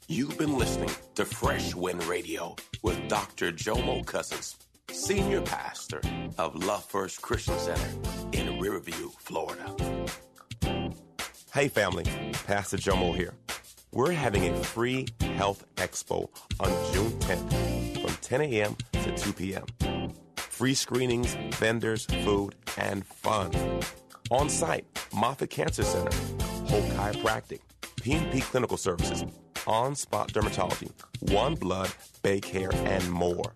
You've 0.09 0.37
been 0.37 0.59
listening 0.59 0.91
to 1.15 1.25
Fresh 1.25 1.75
Wind 1.75 2.05
Radio 2.05 2.57
with 2.83 3.09
Dr. 3.09 3.53
Jomo 3.53 4.05
Cousins, 4.05 4.57
Senior 4.91 5.41
Pastor 5.41 6.01
of 6.37 6.55
Love 6.57 6.85
First 6.85 7.23
Christian 7.23 7.59
Center 7.59 7.89
in 8.33 8.61
Riverview, 8.61 9.11
Florida. 9.19 9.75
Hey 11.55 11.69
family, 11.69 12.05
Pastor 12.47 12.77
Jomo 12.77 13.15
here. 13.15 13.35
We're 13.93 14.11
having 14.13 14.53
a 14.53 14.57
free 14.65 15.07
health 15.21 15.65
expo 15.77 16.29
on 16.59 16.69
June 16.93 17.13
10th 17.21 18.03
from 18.03 18.17
10 18.21 18.41
a.m. 18.41 18.77
to 18.93 19.17
2 19.17 19.33
p.m. 19.33 19.65
Free 20.55 20.75
screenings, 20.75 21.35
vendors, 21.57 22.07
food, 22.25 22.55
and 22.79 23.05
fun. 23.05 23.51
On 24.31 24.49
site, 24.49 24.87
Moffitt 25.13 25.51
Cancer 25.51 25.83
Center, 25.83 26.17
Hope 26.67 26.85
Chiropractic, 26.95 27.61
PNP 27.97 28.43
Clinical 28.43 28.77
Services, 28.77 29.25
On 29.67 29.97
Spot 29.97 30.33
Dermatology, 30.33 30.93
One 31.33 31.57
Blood, 31.57 31.91
Bake 32.23 32.45
Hair, 32.45 32.71
and 32.73 33.11
more. 33.11 33.53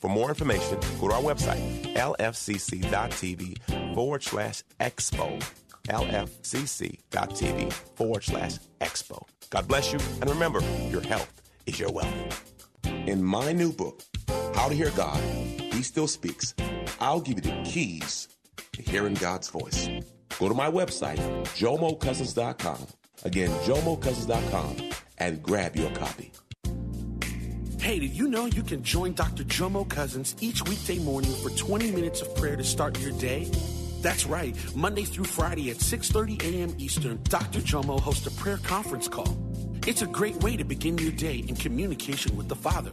For 0.00 0.08
more 0.08 0.28
information, 0.28 0.78
go 1.00 1.08
to 1.08 1.14
our 1.14 1.22
website, 1.22 1.94
lfcc.tv 1.96 3.94
forward 3.94 4.22
slash 4.22 4.62
expo 4.78 5.42
lfcc.tv 5.88 7.72
forward 7.72 8.24
slash 8.24 8.58
expo. 8.80 9.22
God 9.50 9.68
bless 9.68 9.92
you, 9.92 9.98
and 10.20 10.28
remember, 10.30 10.60
your 10.90 11.00
health 11.00 11.42
is 11.66 11.78
your 11.78 11.90
wealth. 11.92 12.54
In 12.84 13.22
my 13.22 13.52
new 13.52 13.72
book, 13.72 14.02
How 14.54 14.68
to 14.68 14.74
Hear 14.74 14.90
God, 14.90 15.20
Still 15.86 16.08
Speaks, 16.08 16.52
I'll 17.00 17.20
give 17.20 17.36
you 17.36 17.42
the 17.42 17.62
keys 17.64 18.28
to 18.72 18.82
hearing 18.82 19.14
God's 19.14 19.48
voice. 19.48 19.88
Go 20.38 20.48
to 20.48 20.54
my 20.54 20.68
website, 20.68 21.18
jomocousins.com. 21.54 22.86
Again, 23.24 23.50
jomocousins.com, 23.64 24.90
and 25.18 25.42
grab 25.42 25.76
your 25.76 25.90
copy. 25.92 26.32
Hey, 27.80 28.00
did 28.00 28.10
you 28.10 28.26
know 28.26 28.46
you 28.46 28.64
can 28.64 28.82
join 28.82 29.14
Dr. 29.14 29.44
Jomo 29.44 29.88
Cousins 29.88 30.34
each 30.40 30.62
weekday 30.64 30.98
morning 30.98 31.32
for 31.32 31.50
20 31.50 31.92
minutes 31.92 32.20
of 32.20 32.34
prayer 32.34 32.56
to 32.56 32.64
start 32.64 32.98
your 32.98 33.12
day? 33.12 33.48
That's 34.02 34.26
right. 34.26 34.56
Monday 34.74 35.04
through 35.04 35.26
Friday 35.26 35.70
at 35.70 35.76
6:30 35.76 36.42
a.m. 36.42 36.74
Eastern, 36.78 37.20
Dr. 37.28 37.60
Jomo 37.60 38.00
hosts 38.00 38.26
a 38.26 38.32
prayer 38.32 38.58
conference 38.58 39.08
call. 39.08 39.36
It's 39.86 40.02
a 40.02 40.06
great 40.06 40.36
way 40.42 40.56
to 40.56 40.64
begin 40.64 40.98
your 40.98 41.12
day 41.12 41.44
in 41.48 41.54
communication 41.54 42.36
with 42.36 42.48
the 42.48 42.56
Father. 42.56 42.92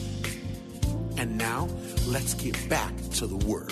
And 1.21 1.37
now, 1.37 1.67
let's 2.07 2.33
get 2.33 2.57
back 2.67 2.91
to 3.11 3.27
the 3.27 3.35
Word. 3.45 3.71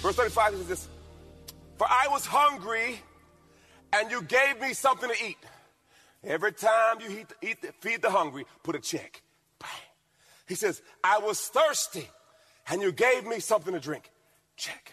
Verse 0.00 0.16
35 0.16 0.52
says 0.52 0.68
this 0.68 0.88
For 1.78 1.86
I 1.88 2.08
was 2.10 2.26
hungry, 2.26 3.00
and 3.94 4.10
you 4.10 4.20
gave 4.20 4.60
me 4.60 4.74
something 4.74 5.08
to 5.08 5.16
eat. 5.26 5.38
Every 6.22 6.52
time 6.52 6.98
you 7.00 7.20
eat, 7.20 7.32
eat 7.40 7.74
feed 7.80 8.02
the 8.02 8.10
hungry, 8.10 8.44
put 8.62 8.76
a 8.76 8.80
check. 8.80 9.23
He 10.46 10.54
says, 10.54 10.82
I 11.02 11.18
was 11.18 11.40
thirsty, 11.40 12.08
and 12.68 12.82
you 12.82 12.92
gave 12.92 13.26
me 13.26 13.40
something 13.40 13.72
to 13.72 13.80
drink. 13.80 14.10
Check. 14.56 14.92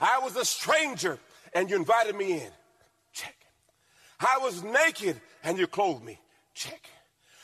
I 0.00 0.20
was 0.20 0.36
a 0.36 0.44
stranger, 0.44 1.18
and 1.52 1.68
you 1.68 1.76
invited 1.76 2.14
me 2.14 2.32
in. 2.34 2.50
Check. 3.12 3.34
I 4.20 4.38
was 4.40 4.62
naked, 4.62 5.20
and 5.42 5.58
you 5.58 5.66
clothed 5.66 6.04
me. 6.04 6.20
Check. 6.54 6.88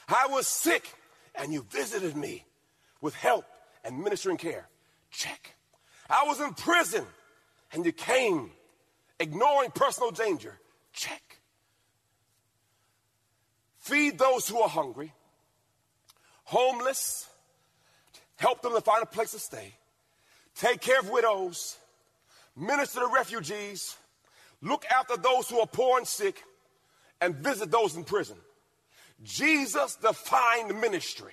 I 0.08 0.28
was 0.28 0.46
sick, 0.46 0.88
and 1.34 1.52
you 1.52 1.66
visited 1.70 2.16
me 2.16 2.44
with 3.00 3.14
help 3.14 3.44
and 3.84 4.02
ministering 4.02 4.36
care. 4.36 4.68
Check. 5.10 5.54
I 6.08 6.24
was 6.26 6.40
in 6.40 6.54
prison 6.54 7.04
and 7.72 7.84
you 7.84 7.92
came 7.92 8.50
ignoring 9.18 9.70
personal 9.72 10.10
danger. 10.10 10.58
Check. 10.92 11.40
Feed 13.78 14.18
those 14.18 14.48
who 14.48 14.60
are 14.60 14.68
hungry, 14.68 15.12
homeless, 16.54 17.28
help 18.36 18.62
them 18.62 18.74
to 18.74 18.80
find 18.80 19.02
a 19.02 19.06
place 19.06 19.32
to 19.32 19.40
stay, 19.40 19.74
take 20.54 20.80
care 20.80 21.00
of 21.00 21.10
widows, 21.10 21.76
minister 22.56 23.00
to 23.00 23.08
refugees, 23.12 23.96
look 24.62 24.84
after 24.86 25.16
those 25.16 25.48
who 25.48 25.58
are 25.58 25.66
poor 25.66 25.98
and 25.98 26.06
sick, 26.06 26.44
and 27.20 27.34
visit 27.34 27.72
those 27.72 27.96
in 27.96 28.04
prison. 28.04 28.36
Jesus 29.24 29.96
defined 29.96 30.80
ministry. 30.80 31.32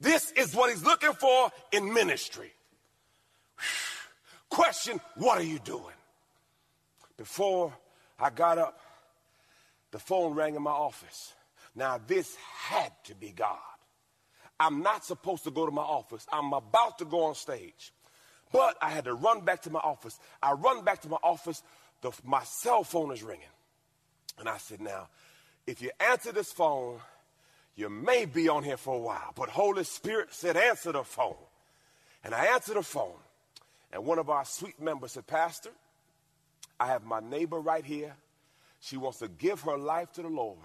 This 0.00 0.32
is 0.32 0.52
what 0.52 0.70
he's 0.70 0.84
looking 0.84 1.12
for 1.12 1.52
in 1.70 1.94
ministry. 1.94 2.52
Question 4.48 5.00
What 5.14 5.38
are 5.38 5.44
you 5.44 5.60
doing? 5.60 5.94
Before 7.16 7.72
I 8.18 8.30
got 8.30 8.58
up, 8.58 8.80
the 9.92 10.00
phone 10.00 10.34
rang 10.34 10.56
in 10.56 10.62
my 10.62 10.72
office. 10.72 11.34
Now, 11.74 12.00
this 12.06 12.36
had 12.36 12.92
to 13.04 13.14
be 13.14 13.30
God. 13.30 13.58
I'm 14.58 14.82
not 14.82 15.04
supposed 15.04 15.44
to 15.44 15.50
go 15.50 15.64
to 15.64 15.72
my 15.72 15.82
office. 15.82 16.26
I'm 16.32 16.52
about 16.52 16.98
to 16.98 17.04
go 17.04 17.24
on 17.24 17.34
stage. 17.34 17.92
But 18.52 18.76
I 18.82 18.90
had 18.90 19.04
to 19.04 19.14
run 19.14 19.40
back 19.44 19.62
to 19.62 19.70
my 19.70 19.78
office. 19.78 20.18
I 20.42 20.52
run 20.52 20.84
back 20.84 21.00
to 21.02 21.08
my 21.08 21.18
office. 21.22 21.62
The, 22.02 22.12
my 22.24 22.42
cell 22.42 22.84
phone 22.84 23.12
is 23.12 23.22
ringing. 23.22 23.46
And 24.38 24.48
I 24.48 24.58
said, 24.58 24.80
Now, 24.80 25.08
if 25.66 25.80
you 25.80 25.90
answer 26.00 26.32
this 26.32 26.52
phone, 26.52 26.98
you 27.76 27.88
may 27.88 28.24
be 28.24 28.48
on 28.48 28.64
here 28.64 28.76
for 28.76 28.96
a 28.96 28.98
while. 28.98 29.32
But 29.34 29.48
Holy 29.48 29.84
Spirit 29.84 30.28
said, 30.32 30.56
Answer 30.56 30.92
the 30.92 31.04
phone. 31.04 31.36
And 32.24 32.34
I 32.34 32.46
answered 32.46 32.76
the 32.76 32.82
phone. 32.82 33.16
And 33.92 34.04
one 34.04 34.18
of 34.18 34.28
our 34.28 34.44
sweet 34.44 34.80
members 34.80 35.12
said, 35.12 35.26
Pastor, 35.26 35.70
I 36.78 36.86
have 36.86 37.04
my 37.04 37.20
neighbor 37.20 37.60
right 37.60 37.84
here. 37.84 38.14
She 38.80 38.96
wants 38.96 39.18
to 39.18 39.28
give 39.28 39.60
her 39.62 39.76
life 39.76 40.12
to 40.12 40.22
the 40.22 40.28
Lord. 40.28 40.58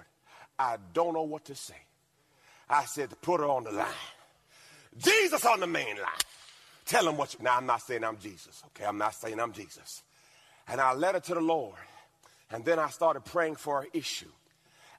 I 0.57 0.77
don't 0.93 1.13
know 1.13 1.23
what 1.23 1.45
to 1.45 1.55
say. 1.55 1.75
I 2.69 2.85
said, 2.85 3.09
put 3.21 3.39
her 3.39 3.47
on 3.47 3.63
the 3.63 3.71
line. 3.71 3.87
Jesus 4.97 5.45
on 5.45 5.59
the 5.59 5.67
main 5.67 5.97
line. 5.97 6.23
Tell 6.85 7.07
him 7.07 7.17
what 7.17 7.33
you. 7.33 7.39
Now, 7.43 7.57
I'm 7.57 7.65
not 7.65 7.81
saying 7.81 8.03
I'm 8.03 8.17
Jesus, 8.17 8.63
okay? 8.67 8.85
I'm 8.85 8.97
not 8.97 9.15
saying 9.15 9.39
I'm 9.39 9.51
Jesus. 9.51 10.03
And 10.67 10.79
I 10.79 10.93
led 10.93 11.15
her 11.15 11.21
to 11.21 11.33
the 11.33 11.41
Lord. 11.41 11.75
And 12.51 12.63
then 12.63 12.79
I 12.79 12.89
started 12.89 13.25
praying 13.25 13.55
for 13.55 13.81
her 13.81 13.87
issue. 13.93 14.31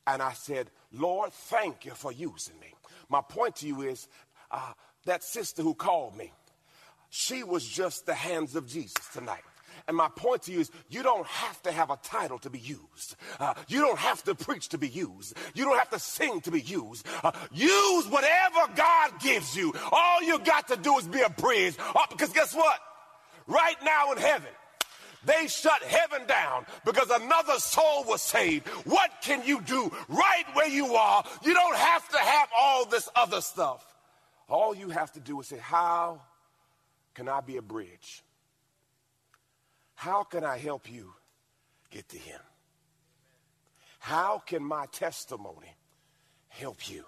And 0.06 0.20
I 0.22 0.32
said, 0.32 0.70
Lord, 0.92 1.32
thank 1.32 1.84
you 1.84 1.92
for 1.92 2.12
using 2.12 2.58
me. 2.60 2.74
My 3.08 3.20
point 3.20 3.56
to 3.56 3.66
you 3.66 3.82
is 3.82 4.08
uh, 4.50 4.72
that 5.04 5.24
sister 5.24 5.62
who 5.62 5.74
called 5.74 6.16
me, 6.16 6.32
she 7.08 7.44
was 7.44 7.66
just 7.66 8.06
the 8.06 8.14
hands 8.14 8.56
of 8.56 8.66
Jesus 8.66 8.94
tonight. 9.12 9.42
And 9.88 9.96
my 9.96 10.08
point 10.08 10.42
to 10.42 10.52
you 10.52 10.60
is 10.60 10.70
you 10.88 11.02
don't 11.02 11.26
have 11.26 11.62
to 11.62 11.72
have 11.72 11.90
a 11.90 11.98
title 12.02 12.38
to 12.40 12.50
be 12.50 12.58
used. 12.58 13.16
Uh, 13.38 13.54
you 13.68 13.80
don't 13.80 13.98
have 13.98 14.22
to 14.24 14.34
preach 14.34 14.68
to 14.70 14.78
be 14.78 14.88
used. 14.88 15.36
You 15.54 15.64
don't 15.64 15.78
have 15.78 15.90
to 15.90 15.98
sing 15.98 16.40
to 16.42 16.50
be 16.50 16.60
used. 16.60 17.06
Uh, 17.22 17.32
use 17.52 18.06
whatever 18.08 18.60
God 18.74 19.20
gives 19.20 19.56
you. 19.56 19.72
All 19.92 20.22
you 20.22 20.38
got 20.40 20.68
to 20.68 20.76
do 20.76 20.96
is 20.98 21.06
be 21.06 21.20
a 21.20 21.30
bridge. 21.30 21.74
Oh, 21.94 22.04
because 22.10 22.32
guess 22.32 22.54
what? 22.54 22.78
Right 23.46 23.76
now 23.84 24.12
in 24.12 24.18
heaven, 24.18 24.50
they 25.24 25.48
shut 25.48 25.82
heaven 25.82 26.26
down 26.26 26.66
because 26.84 27.10
another 27.10 27.58
soul 27.58 28.04
was 28.04 28.22
saved. 28.22 28.66
What 28.86 29.10
can 29.22 29.44
you 29.44 29.60
do 29.60 29.92
right 30.08 30.44
where 30.54 30.68
you 30.68 30.94
are? 30.94 31.24
You 31.42 31.54
don't 31.54 31.76
have 31.76 32.08
to 32.10 32.18
have 32.18 32.48
all 32.56 32.86
this 32.86 33.08
other 33.14 33.40
stuff. 33.40 33.84
All 34.48 34.74
you 34.74 34.90
have 34.90 35.12
to 35.12 35.20
do 35.20 35.40
is 35.40 35.48
say, 35.48 35.58
How 35.58 36.20
can 37.14 37.28
I 37.28 37.40
be 37.40 37.56
a 37.56 37.62
bridge? 37.62 38.22
How 39.96 40.22
can 40.22 40.44
I 40.44 40.58
help 40.58 40.90
you 40.90 41.12
get 41.90 42.08
to 42.10 42.18
Him? 42.18 42.40
How 43.98 44.38
can 44.38 44.62
my 44.62 44.86
testimony 44.92 45.74
help 46.48 46.88
you? 46.88 47.04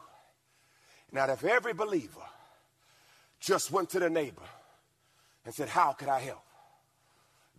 Now, 1.13 1.31
if 1.31 1.45
every 1.45 1.75
believer 1.75 2.27
just 3.41 3.71
went 3.71 3.91
to 3.91 4.01
the 4.01 4.11
neighbor 4.11 4.43
and 5.45 5.55
said, 5.55 5.69
How 5.69 5.93
can 5.93 6.09
I 6.09 6.19
help? 6.19 6.43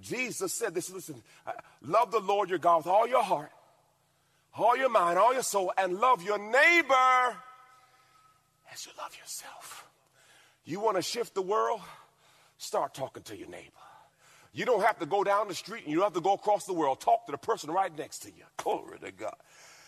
Jesus 0.02 0.54
said 0.54 0.74
this 0.74 0.90
listen, 0.90 1.22
uh, 1.46 1.52
love 1.82 2.12
the 2.12 2.20
Lord 2.20 2.50
your 2.50 2.60
God 2.60 2.78
with 2.78 2.88
all 2.88 3.08
your 3.08 3.24
heart, 3.24 3.52
all 4.58 4.76
your 4.76 4.90
mind, 4.90 5.20
all 5.20 5.34
your 5.34 5.44
soul, 5.44 5.72
and 5.78 6.00
love 6.00 6.24
your 6.24 6.38
neighbor 6.38 7.38
as 8.74 8.86
you 8.86 8.92
love 8.98 9.16
yourself. 9.18 9.88
You 10.66 10.80
want 10.80 10.98
to 10.98 11.02
shift 11.02 11.34
the 11.34 11.42
world? 11.42 11.82
Start 12.58 12.94
talking 12.94 13.24
to 13.24 13.38
your 13.38 13.50
neighbor. 13.50 13.89
You 14.54 14.66
don't 14.66 14.82
have 14.82 15.00
to 15.00 15.06
go 15.06 15.24
down 15.24 15.48
the 15.48 15.56
street 15.56 15.84
and 15.84 15.92
you 15.92 15.98
don't 15.98 16.06
have 16.06 16.14
to 16.14 16.22
go 16.22 16.34
across 16.34 16.66
the 16.66 16.74
world. 16.74 17.00
Talk 17.00 17.26
to 17.28 17.32
the 17.32 17.38
person 17.38 17.72
right 17.72 17.96
next 17.96 18.20
to 18.20 18.30
you. 18.30 18.44
Glory 18.58 19.00
to 19.00 19.12
God. 19.12 19.36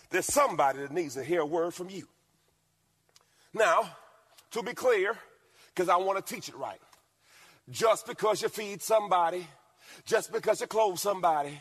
There's 0.09 0.25
somebody 0.25 0.79
that 0.79 0.91
needs 0.91 1.15
to 1.15 1.23
hear 1.23 1.41
a 1.41 1.45
word 1.45 1.73
from 1.73 1.89
you. 1.89 2.07
Now, 3.53 3.89
to 4.51 4.63
be 4.63 4.73
clear, 4.73 5.17
because 5.73 5.89
I 5.89 5.97
want 5.97 6.25
to 6.25 6.33
teach 6.33 6.49
it 6.49 6.55
right, 6.55 6.79
just 7.69 8.05
because 8.05 8.41
you 8.41 8.49
feed 8.49 8.81
somebody, 8.81 9.47
just 10.05 10.31
because 10.31 10.61
you 10.61 10.67
clothe 10.67 10.97
somebody, 10.97 11.59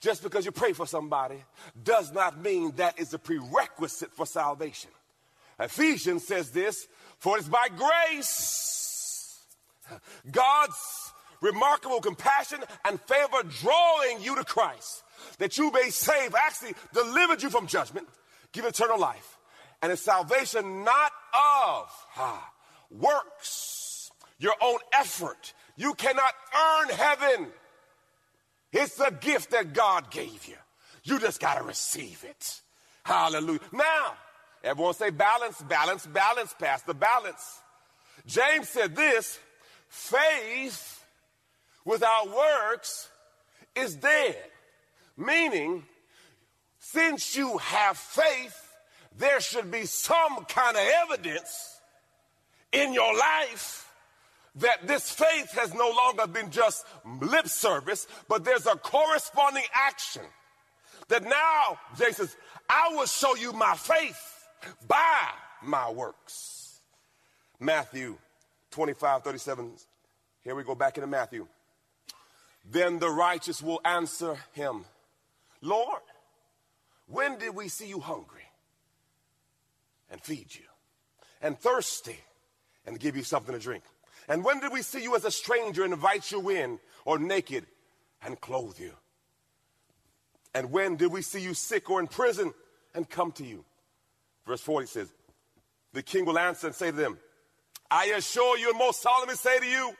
just 0.00 0.22
because 0.22 0.44
you 0.44 0.52
pray 0.52 0.72
for 0.72 0.86
somebody, 0.86 1.42
does 1.82 2.12
not 2.12 2.40
mean 2.40 2.72
that 2.76 2.98
is 2.98 3.12
a 3.14 3.18
prerequisite 3.18 4.12
for 4.12 4.26
salvation. 4.26 4.90
Ephesians 5.58 6.26
says 6.26 6.50
this, 6.50 6.88
for 7.18 7.36
it's 7.36 7.48
by 7.48 7.68
grace, 7.68 9.40
God's 10.30 10.99
remarkable 11.40 12.00
compassion 12.00 12.60
and 12.84 13.00
favor 13.00 13.42
drawing 13.60 14.22
you 14.22 14.36
to 14.36 14.44
Christ, 14.44 15.02
that 15.38 15.58
you 15.58 15.70
may 15.70 15.90
save, 15.90 16.34
actually 16.34 16.74
delivered 16.92 17.42
you 17.42 17.50
from 17.50 17.66
judgment, 17.66 18.08
give 18.52 18.64
eternal 18.64 18.98
life. 18.98 19.38
And 19.82 19.90
it's 19.90 20.02
salvation 20.02 20.84
not 20.84 21.12
of 21.32 21.90
ah, 22.16 22.52
works, 22.90 24.10
your 24.38 24.54
own 24.60 24.78
effort. 24.92 25.52
You 25.76 25.94
cannot 25.94 26.32
earn 26.54 26.88
heaven. 26.90 27.46
It's 28.72 29.00
a 29.00 29.10
gift 29.10 29.50
that 29.50 29.72
God 29.72 30.10
gave 30.10 30.46
you. 30.46 30.56
You 31.04 31.18
just 31.18 31.40
got 31.40 31.56
to 31.56 31.64
receive 31.64 32.24
it. 32.28 32.60
Hallelujah. 33.04 33.60
Now, 33.72 34.14
everyone 34.62 34.94
say 34.94 35.10
balance, 35.10 35.60
balance, 35.62 36.06
balance, 36.06 36.54
pass 36.58 36.82
the 36.82 36.94
balance. 36.94 37.60
James 38.26 38.68
said 38.68 38.94
this 38.94 39.38
faith 39.88 40.99
without 41.84 42.28
works 42.34 43.08
is 43.74 43.94
dead. 43.96 44.36
Meaning, 45.16 45.84
since 46.78 47.36
you 47.36 47.58
have 47.58 47.96
faith, 47.96 48.56
there 49.18 49.40
should 49.40 49.70
be 49.70 49.84
some 49.84 50.44
kind 50.46 50.76
of 50.76 50.82
evidence 51.04 51.80
in 52.72 52.92
your 52.94 53.16
life 53.16 53.92
that 54.56 54.86
this 54.86 55.10
faith 55.10 55.52
has 55.52 55.74
no 55.74 55.90
longer 55.90 56.26
been 56.26 56.50
just 56.50 56.84
lip 57.20 57.46
service, 57.46 58.06
but 58.28 58.44
there's 58.44 58.66
a 58.66 58.76
corresponding 58.76 59.64
action. 59.74 60.22
That 61.08 61.24
now, 61.24 61.78
says, 61.96 62.36
I 62.68 62.90
will 62.92 63.06
show 63.06 63.34
you 63.36 63.52
my 63.52 63.74
faith 63.74 64.20
by 64.86 65.28
my 65.62 65.90
works. 65.90 66.80
Matthew 67.58 68.16
25, 68.70 69.22
37. 69.22 69.72
Here 70.42 70.54
we 70.54 70.62
go 70.62 70.74
back 70.74 70.96
into 70.96 71.06
Matthew. 71.06 71.46
Then 72.64 72.98
the 72.98 73.10
righteous 73.10 73.62
will 73.62 73.80
answer 73.84 74.36
him, 74.52 74.84
Lord, 75.60 76.02
when 77.06 77.38
did 77.38 77.54
we 77.54 77.68
see 77.68 77.88
you 77.88 78.00
hungry 78.00 78.44
and 80.10 80.20
feed 80.20 80.54
you, 80.54 80.66
and 81.42 81.58
thirsty 81.58 82.18
and 82.86 82.98
give 82.98 83.16
you 83.16 83.22
something 83.22 83.54
to 83.54 83.60
drink? 83.60 83.84
And 84.28 84.44
when 84.44 84.60
did 84.60 84.72
we 84.72 84.82
see 84.82 85.02
you 85.02 85.16
as 85.16 85.24
a 85.24 85.30
stranger 85.30 85.84
and 85.84 85.92
invite 85.92 86.30
you 86.30 86.50
in, 86.50 86.78
or 87.04 87.18
naked 87.18 87.66
and 88.24 88.40
clothe 88.40 88.78
you? 88.78 88.92
And 90.54 90.70
when 90.70 90.96
did 90.96 91.12
we 91.12 91.22
see 91.22 91.40
you 91.40 91.54
sick 91.54 91.90
or 91.90 92.00
in 92.00 92.06
prison 92.06 92.52
and 92.94 93.08
come 93.08 93.32
to 93.32 93.44
you? 93.44 93.64
Verse 94.46 94.60
40 94.60 94.86
says, 94.86 95.12
The 95.92 96.02
king 96.02 96.24
will 96.24 96.38
answer 96.38 96.66
and 96.66 96.76
say 96.76 96.90
to 96.90 96.96
them, 96.96 97.18
I 97.90 98.06
assure 98.06 98.58
you 98.58 98.70
and 98.70 98.78
most 98.78 99.02
solemnly 99.02 99.34
say 99.34 99.58
to 99.58 99.66
you, 99.66 99.92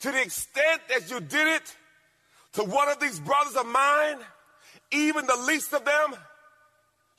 to 0.00 0.12
the 0.12 0.22
extent 0.22 0.82
that 0.88 1.10
you 1.10 1.20
did 1.20 1.48
it 1.48 1.76
to 2.56 2.64
one 2.64 2.88
of 2.88 2.98
these 2.98 3.20
brothers 3.20 3.54
of 3.54 3.66
mine, 3.66 4.16
even 4.90 5.26
the 5.26 5.36
least 5.46 5.72
of 5.74 5.84
them, 5.84 6.14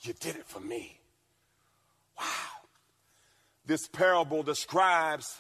you 0.02 0.14
did 0.20 0.36
it 0.36 0.46
for 0.46 0.60
me. 0.60 1.00
Wow. 2.20 2.26
This 3.66 3.88
parable 3.88 4.42
describes 4.42 5.38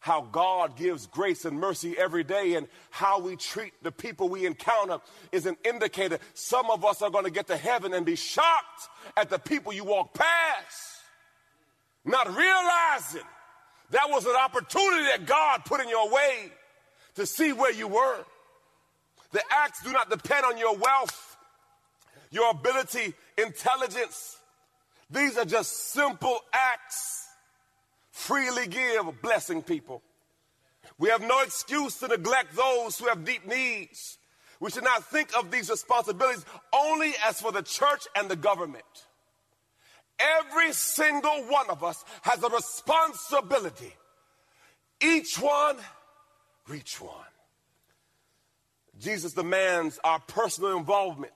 how 0.00 0.20
God 0.20 0.76
gives 0.76 1.06
grace 1.06 1.46
and 1.46 1.58
mercy 1.58 1.96
every 1.96 2.24
day 2.24 2.56
and 2.56 2.66
how 2.90 3.20
we 3.20 3.36
treat 3.36 3.72
the 3.82 3.92
people 3.92 4.28
we 4.28 4.44
encounter 4.44 4.98
is 5.30 5.46
an 5.46 5.56
indicator. 5.64 6.18
Some 6.34 6.70
of 6.70 6.84
us 6.84 7.00
are 7.00 7.10
going 7.10 7.24
to 7.24 7.30
get 7.30 7.46
to 7.46 7.56
heaven 7.56 7.94
and 7.94 8.04
be 8.04 8.16
shocked 8.16 8.88
at 9.16 9.30
the 9.30 9.38
people 9.38 9.72
you 9.72 9.84
walk 9.84 10.12
past, 10.12 11.04
not 12.04 12.26
realizing 12.36 13.26
that 13.90 14.10
was 14.10 14.26
an 14.26 14.36
opportunity 14.36 15.04
that 15.04 15.24
God 15.24 15.64
put 15.64 15.80
in 15.80 15.88
your 15.88 16.12
way 16.12 16.50
to 17.14 17.24
see 17.24 17.52
where 17.52 17.72
you 17.72 17.88
were. 17.88 18.24
The 19.32 19.42
acts 19.50 19.82
do 19.82 19.92
not 19.92 20.10
depend 20.10 20.44
on 20.44 20.58
your 20.58 20.76
wealth, 20.76 21.36
your 22.30 22.50
ability, 22.50 23.14
intelligence. 23.38 24.38
These 25.10 25.36
are 25.36 25.44
just 25.44 25.92
simple 25.92 26.38
acts 26.52 27.28
freely 28.12 28.66
give, 28.66 29.20
blessing 29.22 29.62
people. 29.62 30.02
We 30.98 31.08
have 31.08 31.22
no 31.22 31.42
excuse 31.42 31.98
to 31.98 32.08
neglect 32.08 32.54
those 32.54 32.98
who 32.98 33.08
have 33.08 33.24
deep 33.24 33.46
needs. 33.46 34.18
We 34.60 34.70
should 34.70 34.84
not 34.84 35.04
think 35.04 35.30
of 35.36 35.50
these 35.50 35.68
responsibilities 35.68 36.44
only 36.72 37.12
as 37.26 37.40
for 37.40 37.50
the 37.50 37.62
church 37.62 38.06
and 38.14 38.28
the 38.28 38.36
government. 38.36 38.84
Every 40.20 40.72
single 40.72 41.44
one 41.48 41.68
of 41.68 41.82
us 41.82 42.04
has 42.22 42.44
a 42.44 42.48
responsibility. 42.48 43.92
Each 45.00 45.36
one, 45.36 45.76
reach 46.68 47.00
one. 47.00 47.31
Jesus 49.02 49.32
demands 49.32 49.98
our 50.04 50.20
personal 50.20 50.78
involvement 50.78 51.32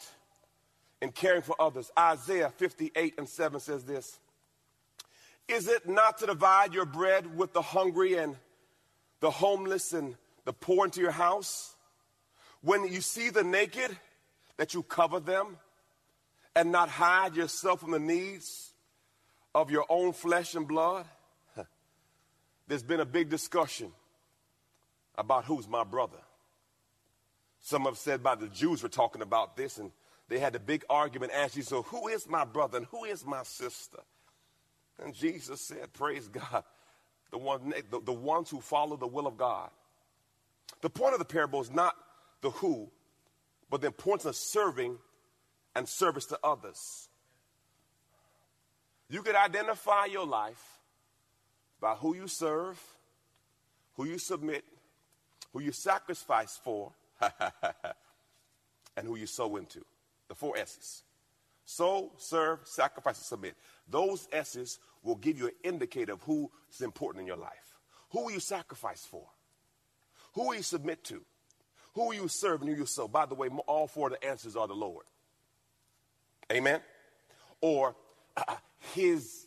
in 1.02 1.11
caring 1.11 1.42
for 1.42 1.61
others. 1.61 1.90
Isaiah 1.98 2.50
58 2.57 3.14
and 3.18 3.29
7 3.29 3.59
says 3.59 3.85
this 3.85 4.18
is 5.48 5.68
it 5.68 5.88
not 5.88 6.18
to 6.18 6.26
divide 6.26 6.74
your 6.74 6.87
bread 6.87 7.37
with 7.37 7.52
the 7.52 7.62
hungry 7.62 8.14
and 8.14 8.37
the 9.20 9.31
homeless 9.31 9.92
and 9.92 10.16
the 10.44 10.52
poor 10.52 10.85
into 10.85 11.00
your 11.00 11.11
house? 11.11 11.74
When 12.62 12.87
you 12.87 13.00
see 13.00 13.31
the 13.31 13.44
naked, 13.44 13.96
that 14.57 14.74
you 14.74 14.83
cover 14.83 15.20
them 15.20 15.57
and 16.55 16.72
not 16.72 16.88
hide 16.88 17.37
yourself 17.37 17.81
from 17.81 17.90
the 17.90 17.98
needs 17.98 18.72
of 19.55 19.70
your 19.70 19.87
own 19.88 20.12
flesh 20.12 20.55
and 20.55 20.66
blood? 20.66 21.05
There's 22.68 22.83
been 22.83 23.00
a 23.00 23.07
big 23.07 23.29
discussion 23.29 23.92
about 25.16 25.44
who's 25.44 25.68
my 25.68 25.85
brother. 25.85 26.18
Some 27.66 27.83
have 27.87 27.98
said 27.98 28.22
by 28.22 28.37
the 28.37 28.46
Jews 28.46 28.81
were 28.81 28.88
talking 28.88 29.22
about 29.22 29.57
this, 29.57 29.79
and 29.79 29.90
they 30.29 30.38
had 30.38 30.55
a 30.55 30.61
big 30.61 30.85
argument 30.88 31.33
asking, 31.35 31.64
So, 31.64 31.83
who 31.83 32.07
is 32.07 32.29
my 32.29 32.44
brother 32.44 32.79
and 32.79 32.87
who 32.87 33.02
is 33.02 33.26
my 33.26 33.42
sister? 33.42 33.98
And 35.02 35.12
Jesus 35.12 35.62
said, 35.62 35.92
Praise 35.92 36.29
God, 36.29 36.62
the, 37.33 37.38
one, 37.38 37.74
the, 37.90 38.00
the 38.00 38.12
ones 38.12 38.50
who 38.50 38.61
follow 38.61 38.96
the 38.96 39.09
will 39.09 39.26
of 39.26 39.37
God. 39.37 39.70
The 40.81 40.88
point 40.88 41.14
of 41.14 41.18
the 41.18 41.24
parable 41.24 41.61
is 41.61 41.72
not 41.72 41.96
the 42.40 42.50
who, 42.50 42.88
but 43.68 43.81
the 43.81 43.88
importance 43.88 44.26
of 44.26 44.37
serving 44.37 44.98
and 45.74 45.88
service 45.88 46.26
to 46.26 46.38
others. 46.44 47.09
You 49.11 49.22
could 49.22 49.35
identify 49.35 50.05
your 50.05 50.24
life 50.24 50.62
by 51.81 51.96
who 51.96 52.14
you 52.14 52.29
serve, 52.29 52.81
who 53.96 54.05
you 54.05 54.18
submit, 54.18 54.64
who 55.52 55.59
you 55.59 55.72
sacrifice 55.72 56.61
for, 56.62 56.92
and 58.96 59.07
who 59.07 59.16
you 59.16 59.26
sow 59.26 59.57
into. 59.57 59.85
The 60.29 60.35
four 60.35 60.57
S's. 60.57 61.02
Sow, 61.64 62.12
serve, 62.16 62.61
sacrifice, 62.64 63.18
and 63.18 63.24
submit. 63.24 63.57
Those 63.88 64.29
S's 64.33 64.79
will 65.02 65.16
give 65.16 65.38
you 65.38 65.46
an 65.46 65.55
indicator 65.64 66.12
of 66.12 66.22
who 66.22 66.50
is 66.72 66.81
important 66.81 67.22
in 67.22 67.26
your 67.26 67.37
life. 67.37 67.74
Who 68.11 68.24
will 68.24 68.31
you 68.31 68.40
sacrifice 68.40 69.05
for? 69.05 69.26
Who 70.35 70.48
will 70.48 70.55
you 70.55 70.62
submit 70.62 71.02
to? 71.05 71.22
Who 71.94 72.07
will 72.07 72.14
you 72.14 72.29
serve 72.29 72.61
and 72.61 72.70
who 72.70 72.76
you 72.76 72.87
sow? 72.87 73.09
By 73.09 73.26
the 73.26 73.35
way, 73.35 73.48
all 73.66 73.87
four 73.87 74.09
of 74.09 74.20
the 74.20 74.29
answers 74.29 74.55
are 74.55 74.68
the 74.68 74.74
Lord. 74.74 75.07
Amen? 76.52 76.81
Or 77.61 77.96
uh, 78.37 78.57
his, 78.94 79.46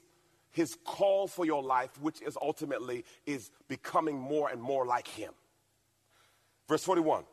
his 0.51 0.75
call 0.83 1.27
for 1.27 1.45
your 1.45 1.63
life, 1.63 1.91
which 2.01 2.21
is 2.21 2.37
ultimately 2.41 3.05
is 3.25 3.51
becoming 3.67 4.17
more 4.17 4.49
and 4.49 4.61
more 4.61 4.85
like 4.85 5.07
him. 5.07 5.31
Verse 6.67 6.83
41. 6.83 7.23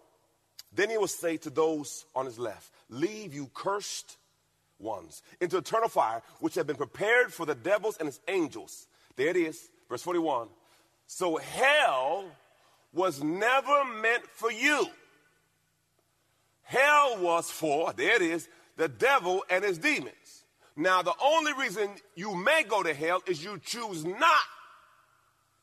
Then 0.73 0.91
he 0.91 0.99
will 0.99 1.07
say 1.07 1.37
to 1.39 1.51
those 1.51 2.05
on 2.15 2.27
his 2.27 2.39
left, 2.39 2.71
Leave 2.89 3.35
you 3.35 3.51
cursed 3.55 4.17
ones 4.79 5.23
into 5.41 5.57
eternal 5.57 5.89
fire, 5.89 6.23
which 6.41 6.55
have 6.55 6.67
been 6.67 6.77
prepared 6.77 7.33
for 7.33 7.47
the 7.47 7.55
devils 7.55 7.97
and 7.99 8.07
his 8.07 8.21
angels. 8.29 8.87
There 9.17 9.29
it 9.29 9.37
is, 9.37 9.69
verse 9.89 10.03
41. 10.03 10.49
So 11.07 11.37
hell 11.37 12.25
was 12.93 13.23
never 13.23 13.85
meant 13.85 14.27
for 14.27 14.51
you. 14.51 14.87
Hell 16.63 17.19
was 17.19 17.51
for, 17.51 17.93
there 17.93 18.17
it 18.17 18.23
is, 18.23 18.49
the 18.77 18.89
devil 18.89 19.45
and 19.49 19.65
his 19.65 19.79
demons. 19.79 20.45
Now, 20.77 21.01
the 21.03 21.15
only 21.23 21.53
reason 21.55 21.89
you 22.15 22.35
may 22.35 22.65
go 22.65 22.83
to 22.83 22.93
hell 22.93 23.23
is 23.27 23.43
you 23.43 23.59
choose 23.65 24.05
not 24.05 24.47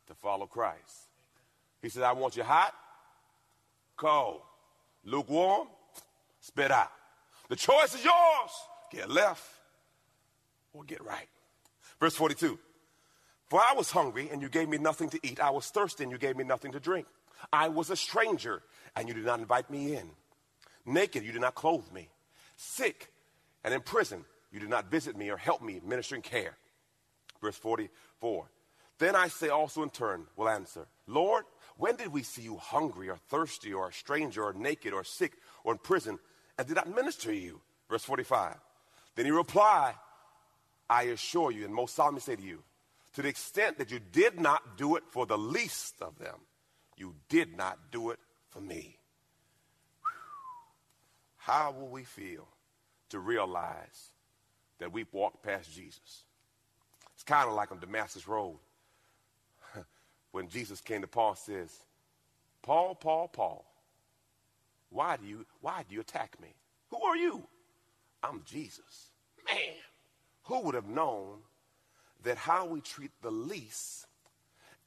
to 0.08 0.16
follow 0.16 0.48
Christ. 0.48 1.10
He 1.82 1.90
said, 1.90 2.04
I 2.04 2.14
want 2.14 2.36
you 2.38 2.44
hot, 2.44 2.74
cold, 3.96 4.42
lukewarm, 5.04 5.68
spit 6.40 6.72
out. 6.72 6.92
The 7.50 7.56
choice 7.56 7.94
is 7.94 8.04
yours. 8.04 8.52
Get 8.92 9.10
left 9.10 9.44
or 10.74 10.84
get 10.84 11.04
right. 11.04 11.28
Verse 12.00 12.16
42 12.16 12.60
For 13.50 13.60
I 13.60 13.74
was 13.76 13.92
hungry, 13.92 14.30
and 14.32 14.42
you 14.42 14.50
gave 14.50 14.70
me 14.70 14.78
nothing 14.78 15.10
to 15.10 15.20
eat. 15.24 15.40
I 15.40 15.50
was 15.50 15.68
thirsty, 15.68 16.04
and 16.04 16.12
you 16.12 16.18
gave 16.18 16.36
me 16.36 16.44
nothing 16.44 16.72
to 16.74 16.80
drink. 16.80 17.08
I 17.52 17.70
was 17.70 17.90
a 17.90 17.96
stranger, 17.96 18.62
and 18.96 19.08
you 19.08 19.14
did 19.14 19.26
not 19.26 19.40
invite 19.40 19.70
me 19.70 19.96
in. 19.96 20.10
Naked, 20.86 21.24
you 21.24 21.32
did 21.32 21.42
not 21.42 21.56
clothe 21.56 21.92
me. 21.92 22.10
Sick 22.56 23.12
and 23.64 23.74
in 23.74 23.82
prison, 23.82 24.26
you 24.52 24.60
did 24.60 24.70
not 24.70 24.92
visit 24.92 25.18
me 25.18 25.30
or 25.30 25.38
help 25.38 25.62
me 25.62 25.82
ministering 25.86 26.22
care. 26.22 26.58
Verse 27.42 27.56
44 27.56 28.46
Then 29.00 29.16
I 29.16 29.28
say 29.28 29.50
also 29.50 29.84
in 29.84 29.90
turn, 29.90 30.26
will 30.36 30.50
answer, 30.50 30.86
Lord, 31.08 31.46
when 31.78 31.96
did 31.96 32.10
we 32.10 32.24
see 32.24 32.44
you 32.44 32.58
hungry 32.58 33.10
or 33.10 33.18
thirsty 33.18 33.74
or 33.74 33.90
a 33.90 33.94
stranger 33.94 34.44
or 34.44 34.54
naked 34.54 34.94
or 34.94 35.04
sick 35.04 35.34
or 35.64 35.74
in 35.74 35.80
prison 35.80 36.20
and 36.58 36.68
did 36.68 36.76
not 36.76 36.94
minister 36.94 37.30
to 37.30 37.36
you? 37.36 37.62
Verse 37.90 38.04
45. 38.04 38.56
Then 39.16 39.26
he 39.26 39.32
replied, 39.32 39.96
I 40.90 41.04
assure 41.04 41.52
you, 41.52 41.66
and 41.66 41.74
most 41.74 41.96
solemnly 41.96 42.22
say 42.22 42.36
to 42.36 42.42
you, 42.42 42.64
to 43.16 43.22
the 43.22 43.30
extent 43.30 43.78
that 43.78 43.92
you 43.92 44.00
did 44.00 44.40
not 44.40 44.78
do 44.78 44.96
it 44.96 45.04
for 45.10 45.26
the 45.26 45.38
least 45.38 46.02
of 46.02 46.18
them, 46.18 46.36
you 46.98 47.16
did 47.30 47.56
not 47.56 47.78
do 47.92 48.10
it 48.12 48.20
for 48.50 48.62
me. 48.62 48.98
How 51.38 51.72
will 51.72 51.90
we 51.90 52.04
feel 52.04 52.48
to 53.10 53.20
realize 53.20 54.12
that 54.80 54.92
we've 54.92 55.12
walked 55.12 55.44
past 55.44 55.74
Jesus? 55.74 56.24
It's 57.14 57.24
kind 57.24 57.50
of 57.50 57.56
like 57.56 57.72
on 57.72 57.80
Damascus 57.80 58.28
Road 58.28 58.58
when 60.34 60.50
Jesus 60.50 60.82
came 60.82 61.02
to 61.02 61.08
Paul 61.08 61.36
says, 61.36 61.70
Paul, 62.64 62.96
Paul, 62.96 63.28
Paul, 63.30 63.64
why 64.90 65.16
do 65.16 65.26
you 65.26 65.46
why 65.62 65.84
do 65.88 65.96
you 65.96 66.02
attack 66.02 66.36
me? 66.42 66.50
Who 66.90 67.02
are 67.02 67.16
you? 67.16 67.44
I'm 68.22 68.42
Jesus. 68.46 69.12
Man, 69.46 69.76
who 70.44 70.62
would 70.62 70.76
have 70.76 70.88
known 70.88 71.38
that 72.24 72.38
how 72.38 72.66
we 72.66 72.82
treat 72.82 73.12
the 73.22 73.32
least 73.32 74.08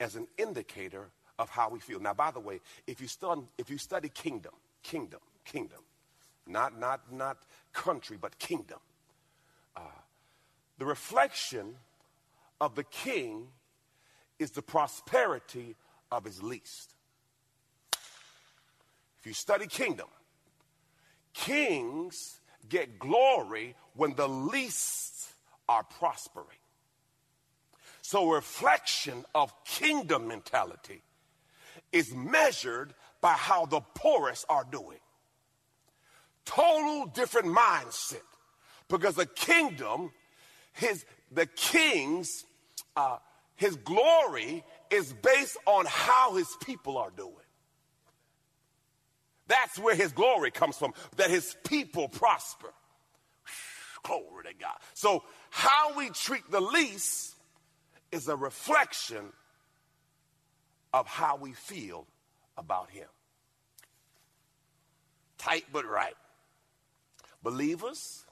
as 0.00 0.16
an 0.16 0.26
indicator 0.36 1.10
of 1.38 1.48
how 1.48 1.70
we 1.70 1.78
feel? 1.78 2.00
Now, 2.00 2.14
by 2.14 2.32
the 2.32 2.40
way, 2.40 2.60
if 2.86 3.00
you 3.00 3.06
study, 3.06 3.42
if 3.56 3.70
you 3.70 3.78
study 3.78 4.08
kingdom, 4.08 4.52
kingdom, 4.82 5.20
kingdom, 5.44 5.80
not, 6.46 6.78
not, 6.78 7.12
not 7.12 7.38
country, 7.72 8.16
but 8.20 8.38
kingdom, 8.38 8.78
uh, 9.76 9.80
the 10.78 10.86
reflection 10.86 11.76
of 12.60 12.74
the 12.74 12.84
king 12.84 13.48
is 14.38 14.50
the 14.50 14.62
prosperity 14.62 15.76
of 16.10 16.24
his 16.24 16.42
least. 16.42 16.94
If 19.20 19.26
you 19.26 19.32
study 19.32 19.66
kingdom, 19.66 20.08
kings 21.32 22.40
get 22.68 22.98
glory 22.98 23.74
when 23.94 24.14
the 24.14 24.28
least 24.28 25.30
are 25.68 25.82
prospering. 25.82 26.46
So, 28.02 28.30
reflection 28.30 29.24
of 29.34 29.52
kingdom 29.64 30.28
mentality 30.28 31.02
is 31.90 32.14
measured 32.14 32.94
by 33.20 33.32
how 33.32 33.66
the 33.66 33.80
poorest 33.80 34.46
are 34.48 34.64
doing. 34.70 34.98
Total 36.44 37.06
different 37.06 37.48
mindset 37.48 38.22
because 38.88 39.16
the 39.16 39.26
kingdom, 39.26 40.12
his 40.72 41.04
the 41.32 41.46
king's 41.46 42.44
uh, 42.96 43.16
his 43.56 43.76
glory 43.76 44.64
is 44.90 45.12
based 45.12 45.56
on 45.66 45.86
how 45.88 46.34
his 46.34 46.48
people 46.64 46.98
are 46.98 47.10
doing. 47.10 47.32
That's 49.48 49.78
where 49.78 49.94
his 49.94 50.12
glory 50.12 50.50
comes 50.50 50.76
from, 50.76 50.92
that 51.16 51.30
his 51.30 51.56
people 51.64 52.08
prosper. 52.08 52.72
Glory 54.02 54.44
to 54.44 54.54
God. 54.54 54.76
So, 54.94 55.24
how 55.50 55.96
we 55.96 56.10
treat 56.10 56.48
the 56.50 56.60
least 56.60 57.34
is 58.12 58.28
a 58.28 58.36
reflection 58.36 59.32
of 60.92 61.06
how 61.06 61.36
we 61.36 61.52
feel 61.52 62.06
about 62.56 62.90
him. 62.90 63.08
Tight 65.38 65.64
but 65.72 65.84
right. 65.86 66.14
Believers, 67.42 68.24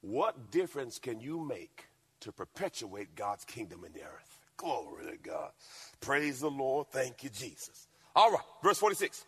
what 0.00 0.50
difference 0.50 0.98
can 0.98 1.20
you 1.20 1.44
make 1.44 1.87
to 2.28 2.32
perpetuate 2.32 3.14
God's 3.14 3.46
kingdom 3.46 3.84
in 3.86 3.92
the 3.94 4.02
earth? 4.02 4.38
Glory 4.58 5.06
to 5.10 5.16
God. 5.16 5.50
Praise 5.98 6.40
the 6.40 6.50
Lord. 6.50 6.88
Thank 6.90 7.24
you, 7.24 7.30
Jesus. 7.30 7.88
All 8.14 8.30
right, 8.30 8.44
verse 8.62 8.76
46. 8.76 9.24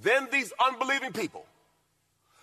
Then 0.00 0.28
these 0.30 0.52
unbelieving 0.64 1.12
people 1.12 1.44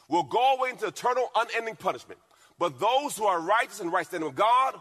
will 0.09 0.23
go 0.23 0.55
away 0.55 0.71
into 0.71 0.87
eternal, 0.87 1.31
unending 1.33 1.77
punishment. 1.77 2.19
But 2.59 2.77
those 2.77 3.15
who 3.15 3.23
are 3.23 3.39
righteous 3.39 3.79
and 3.79 3.89
right 3.89 4.05
standing 4.05 4.27
with 4.27 4.35
God 4.35 4.75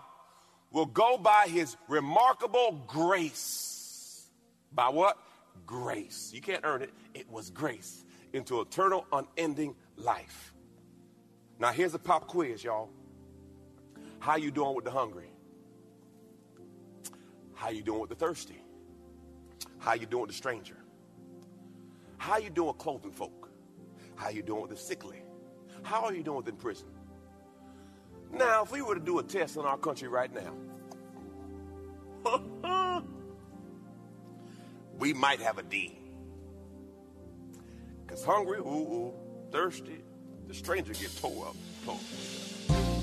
will 0.73 0.87
go 0.87 1.17
by 1.17 1.47
his 1.47 1.77
remarkable 1.87 2.83
grace. 2.89 4.27
By 4.73 4.89
what? 4.89 5.17
Grace. 5.65 6.33
You 6.35 6.41
can't 6.41 6.65
earn 6.65 6.83
it. 6.83 6.91
It 7.15 7.31
was 7.31 7.51
grace 7.51 8.05
into 8.33 8.61
eternal, 8.61 9.07
unending 9.13 9.77
life. 9.97 10.53
Now 11.61 11.71
here's 11.71 11.95
a 11.95 12.01
pop 12.01 12.27
quiz, 12.27 12.65
y'all. 12.65 12.91
How 14.23 14.37
you 14.37 14.53
doing 14.53 14.77
with 14.77 14.85
the 14.85 14.91
hungry? 14.93 15.33
How 17.55 17.71
you 17.71 17.83
doing 17.83 18.03
with 18.03 18.11
the 18.11 18.15
thirsty? 18.15 18.63
How 19.81 19.95
you 19.95 20.07
doing 20.07 20.21
with 20.21 20.31
the 20.31 20.37
stranger? 20.37 20.77
How 22.19 22.37
you 22.37 22.49
doing 22.49 22.69
with 22.69 22.79
clothing 22.79 23.11
folk? 23.11 23.51
How 24.15 24.29
you 24.29 24.45
doing 24.45 24.63
with 24.63 24.71
the 24.71 24.77
sickly? 24.77 25.25
How 25.83 26.05
are 26.05 26.15
you 26.15 26.23
doing 26.23 26.37
with 26.37 26.47
in 26.47 26.55
prison? 26.55 26.87
Now, 28.31 28.63
if 28.63 28.71
we 28.71 28.81
were 28.81 28.95
to 28.95 29.01
do 29.01 29.19
a 29.19 29.25
test 29.25 29.57
in 29.57 29.63
our 29.63 29.77
country 29.77 30.07
right 30.07 30.31
now, 30.33 30.55
we 35.01 35.13
might 35.15 35.41
have 35.41 35.59
a 35.59 35.65
D. 35.65 35.99
Because 38.07 38.25
hungry, 38.25 38.59
ooh, 38.61 38.71
ooh, 38.71 39.15
thirsty, 39.51 40.01
the 40.47 40.55
stranger 40.55 40.93
gets 40.93 41.21
tore 41.21 41.49
up, 41.49 41.57
tore. 41.85 41.99